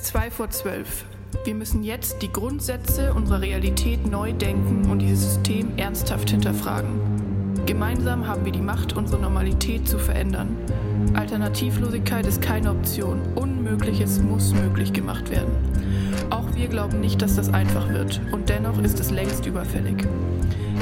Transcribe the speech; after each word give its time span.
ist 0.00 0.06
zwei 0.06 0.30
vor 0.30 0.48
zwölf. 0.48 1.04
Wir 1.44 1.54
müssen 1.54 1.82
jetzt 1.82 2.22
die 2.22 2.32
Grundsätze 2.32 3.12
unserer 3.12 3.42
Realität 3.42 4.10
neu 4.10 4.32
denken 4.32 4.90
und 4.90 5.00
dieses 5.00 5.34
System 5.34 5.76
ernsthaft 5.76 6.30
hinterfragen. 6.30 6.88
Gemeinsam 7.66 8.26
haben 8.26 8.44
wir 8.44 8.52
die 8.52 8.62
Macht, 8.62 8.96
unsere 8.96 9.20
Normalität 9.20 9.86
zu 9.86 9.98
verändern. 9.98 10.56
Alternativlosigkeit 11.14 12.26
ist 12.26 12.40
keine 12.40 12.70
Option. 12.70 13.20
Unmögliches 13.34 14.20
muss 14.22 14.54
möglich 14.54 14.92
gemacht 14.92 15.30
werden. 15.30 15.52
Auch 16.30 16.46
wir 16.54 16.68
glauben 16.68 17.00
nicht, 17.00 17.20
dass 17.20 17.36
das 17.36 17.52
einfach 17.52 17.88
wird. 17.90 18.22
Und 18.32 18.48
dennoch 18.48 18.78
ist 18.82 19.00
es 19.00 19.10
längst 19.10 19.44
überfällig. 19.44 20.06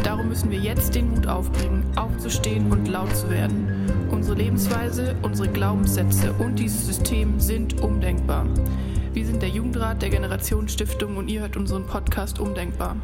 Darum 0.04 0.28
müssen 0.28 0.50
wir 0.50 0.60
jetzt 0.60 0.94
den 0.94 1.10
Mut 1.10 1.26
aufbringen, 1.26 1.82
aufzustehen 1.96 2.70
und 2.70 2.86
laut 2.86 3.14
zu 3.16 3.28
werden. 3.30 3.66
Unsere 4.10 4.36
Lebensweise, 4.36 5.16
unsere 5.22 5.48
Glaubenssätze 5.48 6.32
und 6.34 6.58
dieses 6.58 6.86
System 6.86 7.40
sind 7.40 7.80
undenkbar. 7.80 8.46
Wir 9.12 9.24
sind 9.24 9.40
der 9.40 9.48
Jugendrat 9.48 10.02
der 10.02 10.10
Generationsstiftung 10.10 11.16
und 11.16 11.28
ihr 11.28 11.40
hört 11.40 11.56
unseren 11.56 11.86
Podcast 11.86 12.38
Umdenkbar. 12.38 12.96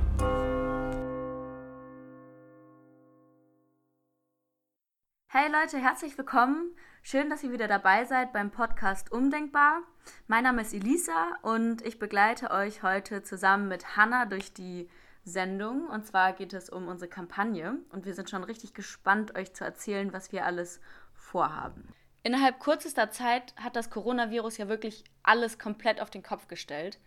Hey 5.29 5.51
Leute, 5.51 5.79
herzlich 5.79 6.17
willkommen. 6.19 6.77
Schön, 7.03 7.31
dass 7.31 7.43
ihr 7.43 7.53
wieder 7.53 7.69
dabei 7.69 8.05
seid 8.05 8.35
beim 8.35 8.51
Podcast 8.51 9.13
Umdenkbar. 9.13 9.81
Mein 10.27 10.45
Name 10.45 10.61
ist 10.61 10.75
Elisa 10.75 11.37
und 11.41 11.81
ich 11.83 11.99
begleite 11.99 12.51
euch 12.51 12.83
heute 12.83 13.23
zusammen 13.23 13.69
mit 13.69 13.97
Hanna 13.97 14.27
durch 14.27 14.53
die 14.53 14.91
Sendung. 15.25 15.89
Und 15.89 16.07
zwar 16.07 16.35
geht 16.35 16.53
es 16.53 16.69
um 16.69 16.87
unsere 16.87 17.09
Kampagne 17.09 17.79
und 17.93 18.05
wir 18.05 18.15
sind 18.15 18.29
schon 18.29 18.45
richtig 18.45 18.75
gespannt, 18.75 19.37
euch 19.37 19.55
zu 19.55 19.65
erzählen, 19.65 20.13
was 20.13 20.33
wir 20.33 20.45
alles 20.45 20.81
vorhaben. 21.15 21.89
Innerhalb 22.25 22.59
kürzester 22.59 23.11
Zeit 23.11 23.55
hat 23.57 23.77
das 23.77 23.91
Coronavirus 23.91 24.57
ja 24.57 24.67
wirklich 24.67 25.05
alles 25.23 25.59
komplett 25.59 26.01
auf 26.01 26.09
den 26.09 26.23
Kopf 26.23 26.49
gestellt. 26.49 26.99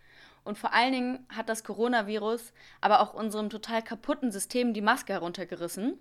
Und 0.44 0.56
vor 0.56 0.72
allen 0.72 0.92
Dingen 0.92 1.26
hat 1.28 1.48
das 1.48 1.64
Coronavirus 1.64 2.52
aber 2.80 3.00
auch 3.00 3.14
unserem 3.14 3.50
total 3.50 3.82
kaputten 3.82 4.30
System 4.30 4.72
die 4.72 4.80
Maske 4.80 5.12
heruntergerissen. 5.12 5.98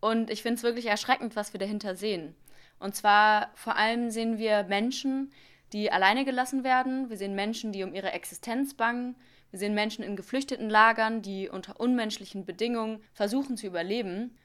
Und 0.00 0.28
ich 0.28 0.42
finde 0.42 0.56
es 0.56 0.62
wirklich 0.62 0.84
erschreckend, 0.84 1.34
was 1.34 1.54
wir 1.54 1.58
dahinter 1.58 1.96
sehen. 1.96 2.36
Und 2.78 2.94
zwar 2.94 3.52
vor 3.54 3.76
allem 3.76 4.10
sehen 4.10 4.36
wir 4.36 4.64
Menschen, 4.64 5.32
die 5.72 5.90
alleine 5.90 6.26
gelassen 6.26 6.62
werden. 6.62 7.08
Wir 7.08 7.16
sehen 7.16 7.34
Menschen, 7.34 7.72
die 7.72 7.84
um 7.84 7.94
ihre 7.94 8.12
Existenz 8.12 8.74
bangen. 8.74 9.16
Wir 9.50 9.58
sehen 9.58 9.72
Menschen 9.72 10.04
in 10.04 10.14
geflüchteten 10.14 10.68
Lagern, 10.68 11.22
die 11.22 11.48
unter 11.48 11.80
unmenschlichen 11.80 12.44
Bedingungen 12.44 13.02
versuchen 13.14 13.56
zu 13.56 13.66
überleben. 13.66 14.36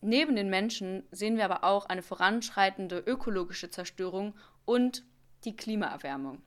Neben 0.00 0.36
den 0.36 0.48
Menschen 0.48 1.02
sehen 1.10 1.36
wir 1.36 1.44
aber 1.44 1.64
auch 1.64 1.86
eine 1.86 2.02
voranschreitende 2.02 2.98
ökologische 2.98 3.70
Zerstörung 3.70 4.34
und 4.64 5.04
die 5.44 5.56
Klimaerwärmung. 5.56 6.42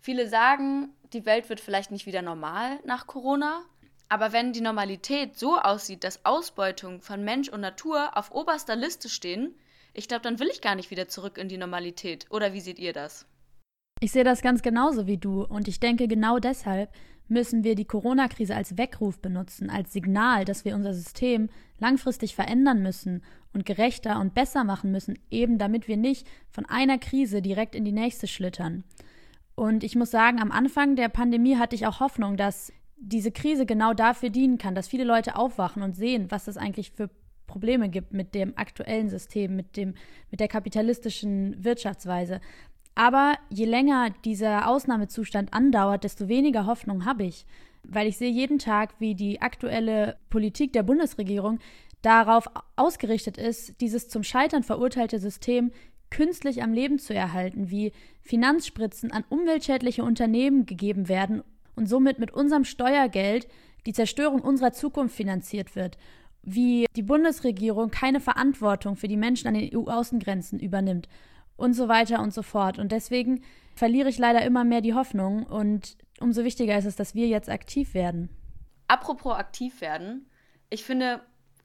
Viele 0.00 0.28
sagen, 0.28 0.94
die 1.12 1.26
Welt 1.26 1.48
wird 1.48 1.60
vielleicht 1.60 1.90
nicht 1.90 2.06
wieder 2.06 2.22
normal 2.22 2.78
nach 2.84 3.06
Corona, 3.06 3.64
aber 4.08 4.32
wenn 4.32 4.52
die 4.52 4.60
Normalität 4.60 5.36
so 5.36 5.58
aussieht, 5.58 6.04
dass 6.04 6.24
Ausbeutung 6.24 7.00
von 7.00 7.24
Mensch 7.24 7.48
und 7.48 7.60
Natur 7.60 8.16
auf 8.16 8.30
oberster 8.30 8.76
Liste 8.76 9.08
stehen, 9.08 9.54
ich 9.92 10.08
glaube, 10.08 10.22
dann 10.22 10.38
will 10.38 10.48
ich 10.48 10.60
gar 10.60 10.76
nicht 10.76 10.90
wieder 10.90 11.08
zurück 11.08 11.38
in 11.38 11.48
die 11.48 11.56
Normalität. 11.58 12.26
Oder 12.30 12.52
wie 12.52 12.60
seht 12.60 12.78
ihr 12.78 12.92
das? 12.92 13.26
Ich 14.00 14.12
sehe 14.12 14.24
das 14.24 14.42
ganz 14.42 14.60
genauso 14.60 15.06
wie 15.06 15.16
du 15.16 15.42
und 15.42 15.68
ich 15.68 15.80
denke, 15.80 16.06
genau 16.06 16.38
deshalb 16.38 16.90
müssen 17.28 17.64
wir 17.64 17.74
die 17.74 17.86
Corona-Krise 17.86 18.54
als 18.54 18.76
Weckruf 18.76 19.18
benutzen, 19.20 19.70
als 19.70 19.92
Signal, 19.92 20.44
dass 20.44 20.66
wir 20.66 20.74
unser 20.74 20.92
System 20.92 21.48
langfristig 21.78 22.34
verändern 22.34 22.82
müssen 22.82 23.22
und 23.54 23.64
gerechter 23.64 24.20
und 24.20 24.34
besser 24.34 24.64
machen 24.64 24.92
müssen, 24.92 25.18
eben 25.30 25.56
damit 25.56 25.88
wir 25.88 25.96
nicht 25.96 26.28
von 26.50 26.66
einer 26.66 26.98
Krise 26.98 27.40
direkt 27.40 27.74
in 27.74 27.86
die 27.86 27.92
nächste 27.92 28.26
schlittern. 28.26 28.84
Und 29.54 29.82
ich 29.82 29.96
muss 29.96 30.10
sagen, 30.10 30.42
am 30.42 30.52
Anfang 30.52 30.94
der 30.94 31.08
Pandemie 31.08 31.56
hatte 31.56 31.74
ich 31.74 31.86
auch 31.86 32.00
Hoffnung, 32.00 32.36
dass 32.36 32.72
diese 32.98 33.32
Krise 33.32 33.64
genau 33.64 33.94
dafür 33.94 34.28
dienen 34.28 34.58
kann, 34.58 34.74
dass 34.74 34.88
viele 34.88 35.04
Leute 35.04 35.36
aufwachen 35.36 35.82
und 35.82 35.96
sehen, 35.96 36.30
was 36.30 36.44
das 36.44 36.58
eigentlich 36.58 36.90
für 36.90 37.08
Probleme 37.46 37.88
gibt 37.88 38.12
mit 38.12 38.34
dem 38.34 38.56
aktuellen 38.58 39.08
System, 39.08 39.56
mit, 39.56 39.76
dem, 39.76 39.94
mit 40.30 40.40
der 40.40 40.48
kapitalistischen 40.48 41.64
Wirtschaftsweise. 41.64 42.40
Aber 42.96 43.36
je 43.50 43.66
länger 43.66 44.10
dieser 44.24 44.68
Ausnahmezustand 44.68 45.52
andauert, 45.52 46.02
desto 46.02 46.28
weniger 46.28 46.64
Hoffnung 46.64 47.04
habe 47.04 47.24
ich, 47.24 47.44
weil 47.84 48.08
ich 48.08 48.16
sehe 48.16 48.30
jeden 48.30 48.58
Tag, 48.58 48.94
wie 48.98 49.14
die 49.14 49.42
aktuelle 49.42 50.16
Politik 50.30 50.72
der 50.72 50.82
Bundesregierung 50.82 51.60
darauf 52.00 52.48
ausgerichtet 52.74 53.36
ist, 53.36 53.80
dieses 53.82 54.08
zum 54.08 54.22
Scheitern 54.22 54.62
verurteilte 54.62 55.18
System 55.18 55.72
künstlich 56.08 56.62
am 56.62 56.72
Leben 56.72 56.98
zu 56.98 57.12
erhalten, 57.12 57.70
wie 57.70 57.92
Finanzspritzen 58.22 59.12
an 59.12 59.24
umweltschädliche 59.28 60.02
Unternehmen 60.02 60.64
gegeben 60.64 61.08
werden 61.08 61.42
und 61.74 61.88
somit 61.88 62.18
mit 62.18 62.32
unserem 62.32 62.64
Steuergeld 62.64 63.46
die 63.84 63.92
Zerstörung 63.92 64.40
unserer 64.40 64.72
Zukunft 64.72 65.14
finanziert 65.14 65.76
wird, 65.76 65.98
wie 66.42 66.86
die 66.96 67.02
Bundesregierung 67.02 67.90
keine 67.90 68.20
Verantwortung 68.20 68.96
für 68.96 69.08
die 69.08 69.18
Menschen 69.18 69.48
an 69.48 69.54
den 69.54 69.76
EU-Außengrenzen 69.76 70.60
übernimmt 70.60 71.08
und 71.56 71.74
so 71.74 71.88
weiter 71.88 72.20
und 72.20 72.32
so 72.32 72.42
fort. 72.42 72.78
Und 72.78 72.92
deswegen 72.92 73.42
verliere 73.74 74.08
ich 74.08 74.18
leider 74.18 74.42
immer 74.44 74.64
mehr 74.64 74.80
die 74.80 74.94
Hoffnung 74.94 75.44
und 75.44 75.96
umso 76.20 76.44
wichtiger 76.44 76.76
ist 76.78 76.86
es, 76.86 76.96
dass 76.96 77.14
wir 77.14 77.26
jetzt 77.26 77.48
aktiv 77.48 77.94
werden. 77.94 78.30
Apropos 78.88 79.34
aktiv 79.34 79.80
werden, 79.80 80.28
ich 80.70 80.84
finde, 80.84 81.20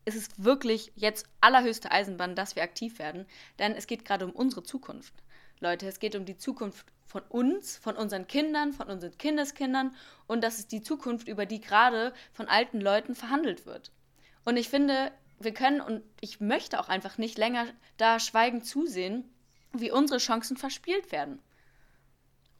es 0.05 0.15
ist 0.15 0.43
wirklich 0.43 0.91
jetzt 0.95 1.27
allerhöchste 1.39 1.91
Eisenbahn, 1.91 2.35
dass 2.35 2.55
wir 2.55 2.63
aktiv 2.63 2.99
werden, 2.99 3.25
denn 3.59 3.73
es 3.73 3.87
geht 3.87 4.05
gerade 4.05 4.25
um 4.25 4.31
unsere 4.31 4.63
Zukunft. 4.63 5.13
Leute, 5.59 5.87
es 5.87 5.99
geht 5.99 6.15
um 6.15 6.25
die 6.25 6.37
Zukunft 6.37 6.87
von 7.05 7.21
uns, 7.29 7.77
von 7.77 7.95
unseren 7.95 8.27
Kindern, 8.27 8.73
von 8.73 8.87
unseren 8.87 9.17
Kindeskindern 9.17 9.95
und 10.27 10.43
das 10.43 10.59
ist 10.59 10.71
die 10.71 10.81
Zukunft, 10.81 11.27
über 11.27 11.45
die 11.45 11.61
gerade 11.61 12.13
von 12.33 12.47
alten 12.47 12.81
Leuten 12.81 13.15
verhandelt 13.15 13.65
wird. 13.65 13.91
Und 14.43 14.57
ich 14.57 14.69
finde, 14.69 15.11
wir 15.39 15.53
können 15.53 15.81
und 15.81 16.03
ich 16.19 16.39
möchte 16.39 16.79
auch 16.79 16.89
einfach 16.89 17.17
nicht 17.17 17.37
länger 17.37 17.67
da 17.97 18.19
schweigend 18.19 18.65
zusehen, 18.65 19.29
wie 19.73 19.91
unsere 19.91 20.19
Chancen 20.19 20.57
verspielt 20.57 21.11
werden. 21.11 21.39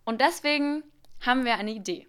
Und 0.06 0.22
deswegen 0.22 0.84
haben 1.22 1.46
wir 1.46 1.56
eine 1.56 1.72
Idee. 1.72 2.08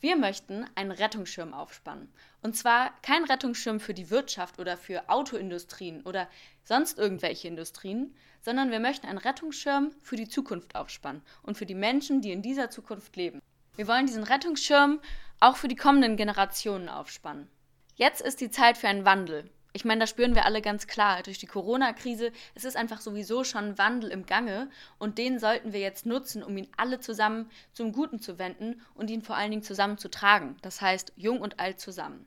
Wir 0.00 0.16
möchten 0.16 0.66
einen 0.74 0.90
Rettungsschirm 0.90 1.52
aufspannen. 1.54 2.12
Und 2.42 2.56
zwar 2.56 2.90
kein 3.02 3.24
Rettungsschirm 3.24 3.80
für 3.80 3.94
die 3.94 4.10
Wirtschaft 4.10 4.58
oder 4.58 4.76
für 4.76 5.08
Autoindustrien 5.08 6.02
oder 6.02 6.28
sonst 6.64 6.98
irgendwelche 6.98 7.48
Industrien, 7.48 8.14
sondern 8.40 8.70
wir 8.70 8.80
möchten 8.80 9.06
einen 9.06 9.18
Rettungsschirm 9.18 9.92
für 10.02 10.16
die 10.16 10.28
Zukunft 10.28 10.74
aufspannen 10.74 11.22
und 11.42 11.58
für 11.58 11.66
die 11.66 11.74
Menschen, 11.74 12.22
die 12.22 12.32
in 12.32 12.42
dieser 12.42 12.70
Zukunft 12.70 13.16
leben. 13.16 13.40
Wir 13.76 13.88
wollen 13.88 14.06
diesen 14.06 14.24
Rettungsschirm 14.24 15.00
auch 15.38 15.56
für 15.56 15.68
die 15.68 15.76
kommenden 15.76 16.16
Generationen 16.16 16.88
aufspannen. 16.88 17.48
Jetzt 17.94 18.22
ist 18.22 18.40
die 18.40 18.50
Zeit 18.50 18.78
für 18.78 18.88
einen 18.88 19.04
Wandel. 19.04 19.50
Ich 19.72 19.84
meine, 19.84 20.00
das 20.00 20.10
spüren 20.10 20.34
wir 20.34 20.46
alle 20.46 20.62
ganz 20.62 20.86
klar. 20.86 21.22
Durch 21.22 21.38
die 21.38 21.46
Corona-Krise 21.46 22.32
es 22.54 22.64
ist 22.64 22.76
einfach 22.76 23.00
sowieso 23.00 23.44
schon 23.44 23.78
Wandel 23.78 24.10
im 24.10 24.26
Gange 24.26 24.68
und 24.98 25.18
den 25.18 25.38
sollten 25.38 25.72
wir 25.72 25.80
jetzt 25.80 26.06
nutzen, 26.06 26.42
um 26.42 26.56
ihn 26.56 26.68
alle 26.76 27.00
zusammen 27.00 27.50
zum 27.72 27.92
Guten 27.92 28.20
zu 28.20 28.38
wenden 28.38 28.80
und 28.94 29.10
ihn 29.10 29.22
vor 29.22 29.36
allen 29.36 29.50
Dingen 29.50 29.62
zusammen 29.62 29.98
zu 29.98 30.08
tragen. 30.10 30.56
Das 30.62 30.80
heißt, 30.80 31.12
jung 31.16 31.40
und 31.40 31.60
alt 31.60 31.80
zusammen. 31.80 32.26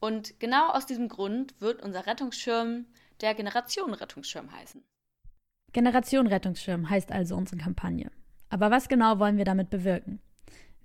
Und 0.00 0.38
genau 0.38 0.68
aus 0.70 0.86
diesem 0.86 1.08
Grund 1.08 1.60
wird 1.60 1.82
unser 1.82 2.06
Rettungsschirm 2.06 2.86
der 3.20 3.34
Generation 3.34 3.94
Rettungsschirm 3.94 4.52
heißen. 4.52 4.84
Generation 5.72 6.26
Rettungsschirm 6.26 6.88
heißt 6.88 7.12
also 7.12 7.36
unsere 7.36 7.58
Kampagne. 7.58 8.10
Aber 8.48 8.70
was 8.70 8.88
genau 8.88 9.18
wollen 9.18 9.36
wir 9.36 9.44
damit 9.44 9.70
bewirken? 9.70 10.20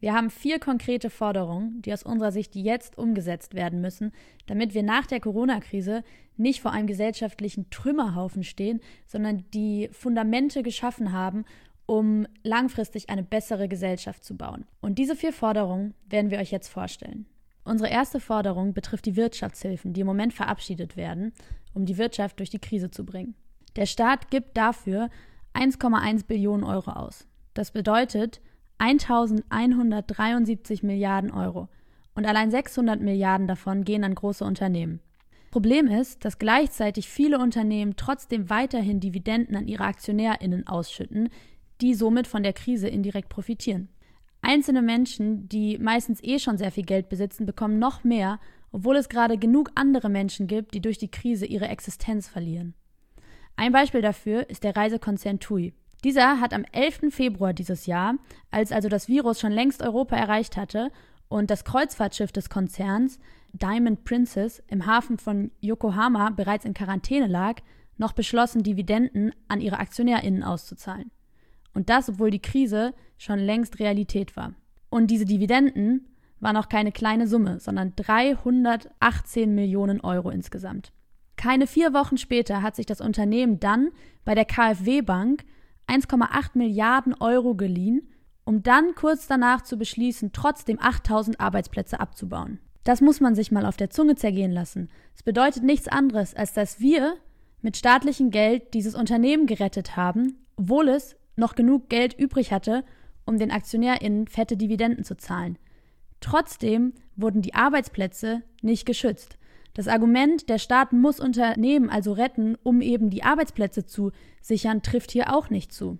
Wir 0.03 0.13
haben 0.13 0.29
vier 0.29 0.59
konkrete 0.59 1.09
Forderungen, 1.09 1.81
die 1.81 1.93
aus 1.93 2.03
unserer 2.03 2.33
Sicht 2.33 2.57
jetzt 2.57 2.97
umgesetzt 2.97 3.53
werden 3.53 3.79
müssen, 3.79 4.11
damit 4.47 4.73
wir 4.73 4.83
nach 4.83 5.05
der 5.05 5.21
Corona-Krise 5.21 6.03
nicht 6.35 6.59
vor 6.59 6.71
einem 6.71 6.87
gesellschaftlichen 6.87 7.69
Trümmerhaufen 7.69 8.43
stehen, 8.43 8.81
sondern 9.07 9.45
die 9.53 9.87
Fundamente 9.93 10.61
geschaffen 10.61 11.13
haben, 11.13 11.45
um 11.85 12.27
langfristig 12.43 13.09
eine 13.09 13.23
bessere 13.23 13.69
Gesellschaft 13.69 14.25
zu 14.25 14.35
bauen. 14.35 14.65
Und 14.81 14.99
diese 14.99 15.15
vier 15.15 15.31
Forderungen 15.31 15.93
werden 16.09 16.31
wir 16.31 16.39
euch 16.39 16.51
jetzt 16.51 16.67
vorstellen. 16.67 17.25
Unsere 17.63 17.89
erste 17.89 18.19
Forderung 18.19 18.73
betrifft 18.73 19.05
die 19.05 19.15
Wirtschaftshilfen, 19.15 19.93
die 19.93 20.01
im 20.01 20.07
Moment 20.07 20.33
verabschiedet 20.33 20.97
werden, 20.97 21.31
um 21.73 21.85
die 21.85 21.97
Wirtschaft 21.97 22.39
durch 22.39 22.49
die 22.49 22.59
Krise 22.59 22.91
zu 22.91 23.05
bringen. 23.05 23.35
Der 23.77 23.85
Staat 23.85 24.29
gibt 24.31 24.57
dafür 24.57 25.09
1,1 25.53 26.25
Billionen 26.25 26.65
Euro 26.65 26.91
aus. 26.91 27.25
Das 27.53 27.71
bedeutet, 27.71 28.41
1173 28.79 30.83
Milliarden 30.83 31.31
Euro. 31.31 31.69
Und 32.15 32.25
allein 32.25 32.51
600 32.51 33.01
Milliarden 33.01 33.47
davon 33.47 33.83
gehen 33.83 34.03
an 34.03 34.15
große 34.15 34.45
Unternehmen. 34.45 35.01
Problem 35.51 35.87
ist, 35.87 36.25
dass 36.25 36.39
gleichzeitig 36.39 37.07
viele 37.07 37.39
Unternehmen 37.39 37.95
trotzdem 37.95 38.49
weiterhin 38.49 38.99
Dividenden 38.99 39.55
an 39.55 39.67
ihre 39.67 39.83
AktionärInnen 39.83 40.65
ausschütten, 40.65 41.29
die 41.81 41.93
somit 41.93 42.27
von 42.27 42.43
der 42.43 42.53
Krise 42.53 42.87
indirekt 42.87 43.29
profitieren. 43.29 43.89
Einzelne 44.41 44.81
Menschen, 44.81 45.47
die 45.47 45.77
meistens 45.77 46.23
eh 46.23 46.39
schon 46.39 46.57
sehr 46.57 46.71
viel 46.71 46.85
Geld 46.85 47.07
besitzen, 47.07 47.45
bekommen 47.45 47.79
noch 47.79 48.03
mehr, 48.03 48.39
obwohl 48.71 48.95
es 48.95 49.09
gerade 49.09 49.37
genug 49.37 49.71
andere 49.75 50.09
Menschen 50.09 50.47
gibt, 50.47 50.73
die 50.73 50.81
durch 50.81 50.97
die 50.97 51.11
Krise 51.11 51.45
ihre 51.45 51.67
Existenz 51.67 52.27
verlieren. 52.27 52.73
Ein 53.55 53.71
Beispiel 53.71 54.01
dafür 54.01 54.49
ist 54.49 54.63
der 54.63 54.75
Reisekonzern 54.75 55.39
TUI. 55.39 55.73
Dieser 56.03 56.41
hat 56.41 56.53
am 56.53 56.65
11. 56.71 57.13
Februar 57.13 57.53
dieses 57.53 57.85
Jahr, 57.85 58.15
als 58.51 58.71
also 58.71 58.89
das 58.89 59.07
Virus 59.07 59.39
schon 59.39 59.51
längst 59.51 59.81
Europa 59.81 60.15
erreicht 60.15 60.57
hatte 60.57 60.91
und 61.29 61.49
das 61.49 61.63
Kreuzfahrtschiff 61.63 62.31
des 62.31 62.49
Konzerns 62.49 63.19
Diamond 63.53 64.03
Princess 64.03 64.61
im 64.67 64.85
Hafen 64.85 65.17
von 65.17 65.51
Yokohama 65.61 66.31
bereits 66.31 66.65
in 66.65 66.73
Quarantäne 66.73 67.27
lag, 67.27 67.61
noch 67.97 68.13
beschlossen, 68.13 68.63
Dividenden 68.63 69.31
an 69.47 69.61
ihre 69.61 69.79
AktionärInnen 69.79 70.43
auszuzahlen. 70.43 71.11
Und 71.73 71.89
das, 71.89 72.09
obwohl 72.09 72.31
die 72.31 72.41
Krise 72.41 72.93
schon 73.17 73.39
längst 73.39 73.79
Realität 73.79 74.35
war. 74.35 74.53
Und 74.89 75.07
diese 75.07 75.25
Dividenden 75.25 76.07
waren 76.39 76.57
auch 76.57 76.67
keine 76.67 76.91
kleine 76.91 77.27
Summe, 77.27 77.59
sondern 77.59 77.95
318 77.95 79.55
Millionen 79.55 80.01
Euro 80.01 80.29
insgesamt. 80.29 80.91
Keine 81.35 81.67
vier 81.67 81.93
Wochen 81.93 82.17
später 82.17 82.61
hat 82.61 82.75
sich 82.75 82.85
das 82.85 83.01
Unternehmen 83.01 83.59
dann 83.59 83.89
bei 84.25 84.35
der 84.35 84.45
KfW 84.45 85.01
Bank 85.01 85.45
1,8 85.87 86.51
Milliarden 86.53 87.13
Euro 87.19 87.55
geliehen, 87.55 88.09
um 88.45 88.63
dann 88.63 88.95
kurz 88.95 89.27
danach 89.27 89.61
zu 89.61 89.77
beschließen, 89.77 90.31
trotzdem 90.33 90.79
8000 90.79 91.39
Arbeitsplätze 91.39 91.99
abzubauen. 91.99 92.59
Das 92.83 92.99
muss 92.99 93.21
man 93.21 93.35
sich 93.35 93.51
mal 93.51 93.65
auf 93.65 93.77
der 93.77 93.89
Zunge 93.89 94.15
zergehen 94.15 94.51
lassen. 94.51 94.89
Es 95.15 95.23
bedeutet 95.23 95.63
nichts 95.63 95.87
anderes, 95.87 96.33
als 96.35 96.53
dass 96.53 96.79
wir 96.79 97.15
mit 97.61 97.77
staatlichem 97.77 98.29
Geld 98.29 98.73
dieses 98.73 98.93
Unternehmen 98.93 99.45
gerettet 99.47 99.95
haben, 99.95 100.45
obwohl 100.57 100.89
es 100.89 101.15
noch 101.35 101.55
genug 101.55 101.89
Geld 101.89 102.13
übrig 102.13 102.51
hatte, 102.51 102.83
um 103.25 103.37
den 103.37 103.51
AktionärInnen 103.51 104.27
fette 104.27 104.57
Dividenden 104.57 105.05
zu 105.05 105.15
zahlen. 105.15 105.57
Trotzdem 106.19 106.93
wurden 107.15 107.41
die 107.41 107.53
Arbeitsplätze 107.53 108.43
nicht 108.61 108.85
geschützt. 108.85 109.37
Das 109.73 109.87
Argument, 109.87 110.49
der 110.49 110.59
Staat 110.59 110.93
muss 110.93 111.19
Unternehmen 111.19 111.89
also 111.89 112.13
retten, 112.13 112.55
um 112.61 112.81
eben 112.81 113.09
die 113.09 113.23
Arbeitsplätze 113.23 113.85
zu 113.85 114.11
sichern, 114.41 114.83
trifft 114.83 115.11
hier 115.11 115.35
auch 115.35 115.49
nicht 115.49 115.73
zu. 115.73 115.97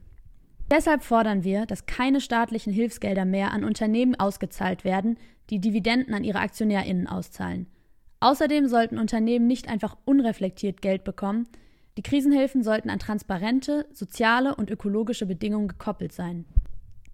Deshalb 0.70 1.04
fordern 1.04 1.44
wir, 1.44 1.66
dass 1.66 1.86
keine 1.86 2.22
staatlichen 2.22 2.72
Hilfsgelder 2.72 3.26
mehr 3.26 3.52
an 3.52 3.64
Unternehmen 3.64 4.16
ausgezahlt 4.16 4.84
werden, 4.84 5.18
die 5.50 5.60
Dividenden 5.60 6.14
an 6.14 6.24
ihre 6.24 6.40
AktionärInnen 6.40 7.08
auszahlen. 7.08 7.68
Außerdem 8.20 8.68
sollten 8.68 9.00
Unternehmen 9.00 9.48
nicht 9.48 9.68
einfach 9.68 9.98
unreflektiert 10.06 10.82
Geld 10.82 11.04
bekommen, 11.04 11.48
die 11.98 12.02
Krisenhilfen 12.02 12.64
sollten 12.64 12.90
an 12.90 13.00
transparente, 13.00 13.86
soziale 13.92 14.56
und 14.56 14.72
ökologische 14.72 15.26
Bedingungen 15.26 15.68
gekoppelt 15.68 16.12
sein. 16.12 16.46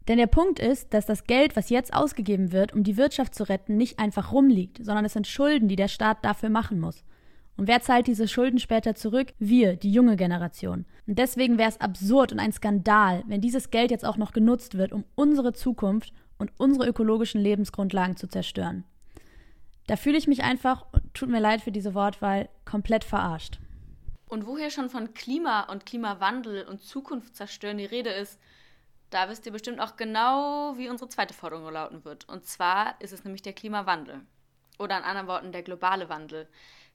Denn 0.08 0.18
der 0.18 0.28
Punkt 0.28 0.60
ist, 0.60 0.94
dass 0.94 1.06
das 1.06 1.26
Geld, 1.26 1.56
was 1.56 1.70
jetzt 1.70 1.94
ausgegeben 1.94 2.52
wird, 2.52 2.74
um 2.74 2.84
die 2.84 2.98
Wirtschaft 2.98 3.36
zu 3.36 3.44
retten, 3.44 3.78
nicht 3.78 4.00
einfach 4.00 4.32
rumliegt, 4.32 4.84
sondern 4.84 5.06
es 5.06 5.14
sind 5.14 5.28
Schulden, 5.28 5.68
die 5.68 5.76
der 5.76 5.88
Staat 5.88 6.24
dafür 6.26 6.50
machen 6.50 6.80
muss. 6.80 7.04
Und 7.60 7.68
wer 7.68 7.82
zahlt 7.82 8.08
diese 8.08 8.30
Schulden 8.30 8.58
später 8.58 8.96
zurück? 8.96 9.34
Wir, 9.38 9.76
die 9.76 9.92
junge 9.92 10.16
Generation. 10.16 10.86
Und 11.06 11.20
deswegen 11.20 11.58
wäre 11.58 11.70
es 11.70 11.82
absurd 11.82 12.32
und 12.32 12.40
ein 12.40 12.54
Skandal, 12.54 13.24
wenn 13.28 13.42
dieses 13.42 13.70
Geld 13.70 13.92
jetzt 13.92 14.06
auch 14.06 14.16
noch 14.16 14.32
genutzt 14.32 14.78
wird, 14.78 14.94
um 14.94 15.04
unsere 15.16 15.52
Zukunft 15.52 16.14
und 16.38 16.54
unsere 16.58 16.88
ökologischen 16.88 17.42
Lebensgrundlagen 17.42 18.16
zu 18.16 18.28
zerstören. 18.28 18.86
Da 19.88 19.98
fühle 19.98 20.18
ich 20.18 20.28
mich 20.28 20.42
einfach, 20.42 20.86
tut 21.14 21.30
mir 21.30 21.42
leid 21.42 21.62
für 21.62 21.74
diese 21.74 21.94
Wortwahl, 21.94 22.48
komplett 22.64 23.04
verarscht. 23.04 23.60
Und 24.30 24.48
wo 24.48 24.58
hier 24.58 24.70
schon 24.70 24.90
von 24.90 25.14
Klima 25.14 25.64
und 25.64 25.86
Klimawandel 25.86 26.66
und 26.66 26.80
Zukunft 26.80 27.36
zerstören 27.36 27.78
die 27.78 27.86
Rede 27.86 28.12
ist, 28.12 28.40
da 29.10 29.30
wisst 29.30 29.46
ihr 29.46 29.52
bestimmt 29.52 29.80
auch 29.80 29.96
genau, 29.96 30.78
wie 30.78 30.90
unsere 30.90 31.10
zweite 31.10 31.34
Forderung 31.34 31.72
lauten 31.72 32.06
wird. 32.06 32.28
Und 32.30 32.46
zwar 32.46 33.00
ist 33.02 33.14
es 33.14 33.24
nämlich 33.24 33.42
der 33.42 33.54
Klimawandel. 33.54 34.22
Oder 34.78 34.98
in 34.98 35.04
anderen 35.04 35.28
Worten 35.28 35.52
der 35.52 35.64
globale 35.64 36.10
Wandel. 36.10 36.48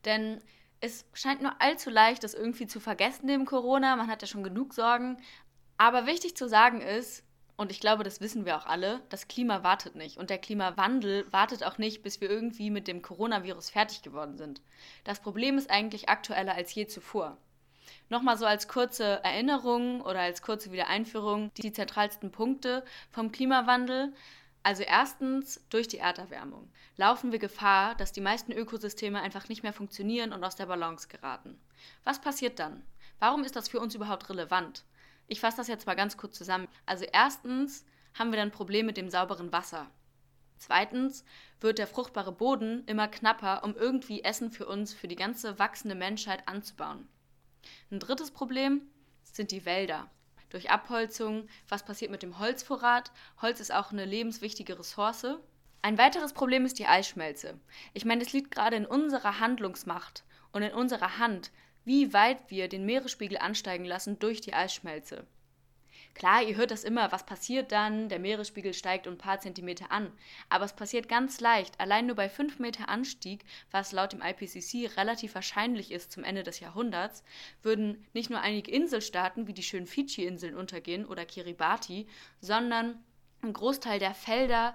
Denn 0.05 0.41
es 0.81 1.07
scheint 1.13 1.43
nur 1.43 1.61
allzu 1.61 1.91
leicht, 1.91 2.25
das 2.25 2.35
irgendwie 2.35 2.67
zu 2.67 2.81
vergessen 2.81 3.27
neben 3.27 3.47
Corona. 3.47 3.97
Man 3.97 4.09
hat 4.09 4.23
ja 4.23 4.29
schon 4.29 4.45
genug 4.45 4.75
Sorgen. 4.75 5.19
Aber 5.77 6.07
wichtig 6.07 6.37
zu 6.37 6.49
sagen 6.49 6.81
ist, 6.81 7.25
und 7.57 7.71
ich 7.71 7.81
glaube, 7.81 8.03
das 8.03 8.21
wissen 8.21 8.47
wir 8.47 8.57
auch 8.57 8.67
alle, 8.67 9.01
das 9.11 9.29
Klima 9.29 9.63
wartet 9.63 9.95
nicht. 9.95 10.17
Und 10.17 10.31
der 10.31 10.39
Klimawandel 10.39 11.31
wartet 11.33 11.63
auch 11.63 11.79
nicht, 11.79 12.03
bis 12.03 12.21
wir 12.21 12.29
irgendwie 12.29 12.71
mit 12.71 12.89
dem 12.89 13.01
Coronavirus 13.01 13.71
fertig 13.71 14.03
geworden 14.03 14.37
sind. 14.37 14.61
Das 15.05 15.21
Problem 15.21 15.57
ist 15.57 15.71
eigentlich 15.71 16.09
aktueller 16.09 16.55
als 16.55 16.75
je 16.75 16.87
zuvor. 16.87 17.39
Nochmal 18.15 18.39
so 18.39 18.47
als 18.47 18.69
kurze 18.69 19.25
Erinnerung 19.25 20.01
oder 20.01 20.21
als 20.21 20.41
kurze 20.41 20.71
Wiedereinführung 20.71 21.51
die 21.57 21.73
zentralsten 21.73 22.31
Punkte 22.31 22.85
vom 23.11 23.33
Klimawandel. 23.33 24.13
Also 24.63 24.85
erstens, 24.85 25.61
durch 25.69 25.89
die 25.89 25.99
Erderwärmung 25.99 26.71
laufen 26.97 27.33
wir 27.33 27.41
Gefahr, 27.41 27.97
dass 27.97 28.13
die 28.13 28.21
meisten 28.21 28.53
Ökosysteme 28.53 29.21
einfach 29.21 29.49
nicht 29.49 29.65
mehr 29.65 29.73
funktionieren 29.73 30.33
und 30.33 30.45
aus 30.45 30.55
der 30.55 30.67
Balance 30.67 31.09
geraten. 31.09 31.59
Was 32.05 32.21
passiert 32.21 32.61
dann? 32.61 32.85
Warum 33.19 33.43
ist 33.43 33.57
das 33.57 33.69
für 33.69 33.81
uns 33.81 33.97
überhaupt 33.97 34.31
relevant? 34.31 34.85
Ich 35.27 35.41
fasse 35.41 35.57
das 35.57 35.67
jetzt 35.67 35.89
mal 35.89 35.97
ganz 35.97 36.17
kurz 36.17 36.39
zusammen. 36.39 36.69
Also 36.87 37.07
erstens 37.13 37.85
haben 38.17 38.31
wir 38.31 38.37
dann 38.37 38.51
ein 38.51 38.53
Problem 38.53 38.87
mit 38.87 38.97
dem 38.97 39.11
sauberen 39.11 39.51
Wasser. 39.53 39.91
Zweitens 40.59 41.25
wird 41.59 41.79
der 41.79 41.89
fruchtbare 41.89 42.31
Boden 42.31 42.85
immer 42.87 43.09
knapper, 43.09 43.65
um 43.65 43.75
irgendwie 43.75 44.23
Essen 44.23 44.53
für 44.53 44.67
uns, 44.67 44.95
für 44.95 45.09
die 45.09 45.17
ganze 45.17 45.59
wachsende 45.59 45.97
Menschheit 45.97 46.47
anzubauen. 46.47 47.09
Ein 47.91 48.01
drittes 48.01 48.31
Problem 48.31 48.83
sind 49.23 49.51
die 49.51 49.65
Wälder. 49.65 50.11
Durch 50.51 50.71
Abholzung, 50.71 51.49
was 51.69 51.85
passiert 51.85 52.11
mit 52.11 52.23
dem 52.23 52.39
Holzvorrat? 52.39 53.11
Holz 53.43 53.61
ist 53.61 53.73
auch 53.73 53.91
eine 53.91 54.05
lebenswichtige 54.05 54.79
Ressource. 54.79 55.27
Ein 55.83 55.99
weiteres 55.99 56.33
Problem 56.33 56.65
ist 56.65 56.79
die 56.79 56.87
Eisschmelze. 56.87 57.59
Ich 57.93 58.05
meine, 58.05 58.23
es 58.23 58.33
liegt 58.33 58.51
gerade 58.53 58.77
in 58.77 58.87
unserer 58.87 59.41
Handlungsmacht 59.41 60.25
und 60.53 60.63
in 60.63 60.73
unserer 60.73 61.19
Hand, 61.19 61.51
wie 61.85 62.13
weit 62.13 62.51
wir 62.51 62.69
den 62.69 62.87
Meeresspiegel 62.87 63.39
ansteigen 63.39 63.85
lassen 63.85 64.19
durch 64.19 64.41
die 64.41 64.55
Eisschmelze. 64.55 65.27
Klar, 66.15 66.45
ihr 66.45 66.57
hört 66.57 66.71
das 66.71 66.85
immer, 66.85 67.11
was 67.11 67.27
passiert 67.27 67.73
dann? 67.73 68.09
Der 68.09 68.21
Meeresspiegel 68.21 68.73
steigt 68.73 69.09
um 69.09 69.15
ein 69.15 69.19
paar 69.19 69.41
Zentimeter 69.41 69.91
an. 69.91 70.13
Aber 70.49 70.65
es 70.65 70.73
passiert 70.73 71.09
ganz 71.09 71.41
leicht. 71.41 71.81
Allein 71.81 72.07
nur 72.07 72.15
bei 72.15 72.29
5 72.29 72.61
Meter 72.61 72.89
Anstieg, 72.89 73.45
was 73.73 73.91
laut 73.91 74.13
dem 74.13 74.23
IPCC 74.23 74.97
relativ 74.97 75.35
wahrscheinlich 75.35 75.91
ist 75.91 76.13
zum 76.13 76.23
Ende 76.23 76.45
des 76.45 76.61
Jahrhunderts, 76.61 77.25
würden 77.63 78.07
nicht 78.13 78.31
nur 78.31 78.41
einige 78.41 78.71
Inselstaaten 78.71 79.49
wie 79.49 79.55
die 79.55 79.65
schönen 79.65 79.89
Fidschi-Inseln 79.89 80.55
untergehen 80.55 81.05
oder 81.05 81.27
Kiribati, 81.27 82.07
sondern 82.41 83.03
ein 83.43 83.53
Großteil 83.53 83.99
der 83.99 84.15
Felder, 84.15 84.75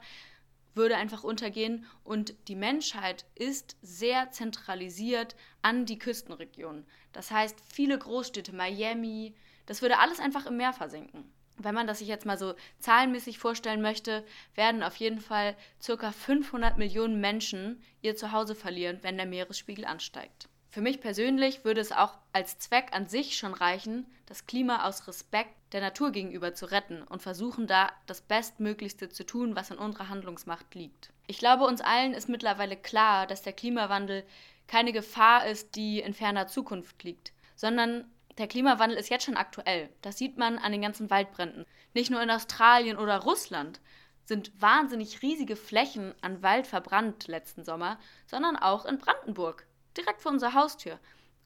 würde 0.76 0.96
einfach 0.96 1.24
untergehen 1.24 1.86
und 2.04 2.36
die 2.48 2.56
Menschheit 2.56 3.26
ist 3.36 3.76
sehr 3.82 4.32
zentralisiert 4.32 5.36
an 5.62 5.86
die 5.86 6.00
Küstenregionen. 6.00 6.86
Das 7.12 7.32
heißt, 7.32 7.58
viele 7.74 7.98
Großstädte, 7.98 8.56
Miami, 8.56 9.36
das 9.70 9.84
würde 9.84 10.00
alles 10.00 10.20
einfach 10.20 10.48
im 10.48 10.58
Meer 10.58 10.74
versinken. 10.74 11.32
Wenn 11.58 11.76
man 11.76 11.86
das 11.86 12.00
sich 12.00 12.08
jetzt 12.08 12.26
mal 12.26 12.40
so 12.40 12.56
zahlenmäßig 12.80 13.38
vorstellen 13.38 13.84
möchte, 13.84 14.26
werden 14.56 14.82
auf 14.82 14.96
jeden 14.96 15.20
Fall 15.20 15.56
ca. 15.86 16.12
500 16.12 16.80
Millionen 16.80 17.22
Menschen 17.22 17.84
ihr 18.02 18.16
Zuhause 18.16 18.56
verlieren, 18.56 18.98
wenn 19.04 19.18
der 19.18 19.28
Meeresspiegel 19.28 19.86
ansteigt. 19.86 20.50
Für 20.72 20.82
mich 20.82 21.02
persönlich 21.02 21.66
würde 21.66 21.82
es 21.82 21.92
auch 21.92 22.18
als 22.34 22.58
Zweck 22.58 22.88
an 22.94 23.08
sich 23.08 23.38
schon 23.38 23.54
reichen, 23.54 24.08
das 24.26 24.48
Klima 24.48 24.88
aus 24.88 25.08
Respekt 25.08 25.54
der 25.72 25.82
Natur 25.82 26.12
gegenüber 26.12 26.56
zu 26.56 26.66
retten 26.66 27.04
und 27.04 27.22
versuchen 27.22 27.68
da 27.68 27.92
das 28.08 28.22
Bestmöglichste 28.22 29.10
zu 29.10 29.24
tun, 29.24 29.56
was 29.56 29.70
in 29.70 29.78
unserer 29.78 30.10
Handlungsmacht 30.10 30.74
liegt. 30.74 31.12
Ich 31.28 31.38
glaube, 31.38 31.66
uns 31.66 31.82
allen 31.82 32.16
ist 32.16 32.28
mittlerweile 32.28 32.76
klar, 32.76 33.28
dass 33.28 33.44
der 33.44 33.54
Klimawandel 33.54 34.24
keine 34.68 34.94
Gefahr 34.94 35.46
ist, 35.46 35.76
die 35.76 36.00
in 36.00 36.16
ferner 36.16 36.48
Zukunft 36.48 37.04
liegt, 37.04 37.34
sondern 37.56 38.06
der 38.40 38.48
Klimawandel 38.48 38.98
ist 38.98 39.10
jetzt 39.10 39.26
schon 39.26 39.38
aktuell. 39.38 39.90
Das 40.02 40.18
sieht 40.18 40.38
man 40.38 40.58
an 40.58 40.72
den 40.72 40.82
ganzen 40.82 41.10
Waldbränden. 41.10 41.66
Nicht 41.94 42.10
nur 42.10 42.22
in 42.22 42.32
Australien 42.32 42.98
oder 42.98 43.20
Russland 43.20 43.82
sind 44.24 44.52
wahnsinnig 44.62 45.22
riesige 45.22 45.58
Flächen 45.58 46.16
an 46.22 46.42
Wald 46.42 46.66
verbrannt 46.66 47.28
letzten 47.28 47.66
Sommer, 47.66 48.00
sondern 48.28 48.56
auch 48.56 48.86
in 48.86 48.98
Brandenburg 48.98 49.68
direkt 49.98 50.22
vor 50.22 50.32
unserer 50.32 50.54
Haustür. 50.54 51.00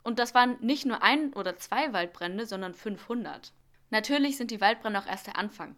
Und 0.03 0.19
das 0.19 0.35
waren 0.35 0.57
nicht 0.59 0.85
nur 0.85 1.01
ein 1.01 1.33
oder 1.33 1.57
zwei 1.57 1.93
Waldbrände, 1.93 2.45
sondern 2.45 2.75
500. 2.75 3.53
Natürlich 3.89 4.37
sind 4.37 4.51
die 4.51 4.61
Waldbrände 4.61 4.99
auch 4.99 5.07
erst 5.07 5.27
der 5.27 5.37
Anfang. 5.37 5.75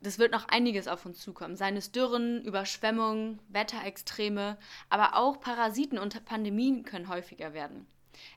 Das 0.00 0.18
wird 0.18 0.32
noch 0.32 0.48
einiges 0.48 0.88
auf 0.88 1.06
uns 1.06 1.20
zukommen, 1.20 1.56
seien 1.56 1.76
es 1.76 1.92
Dürren, 1.92 2.42
Überschwemmungen, 2.42 3.38
Wetterextreme, 3.48 4.58
aber 4.88 5.16
auch 5.16 5.40
Parasiten 5.40 5.98
und 5.98 6.24
Pandemien 6.24 6.84
können 6.84 7.08
häufiger 7.08 7.54
werden. 7.54 7.86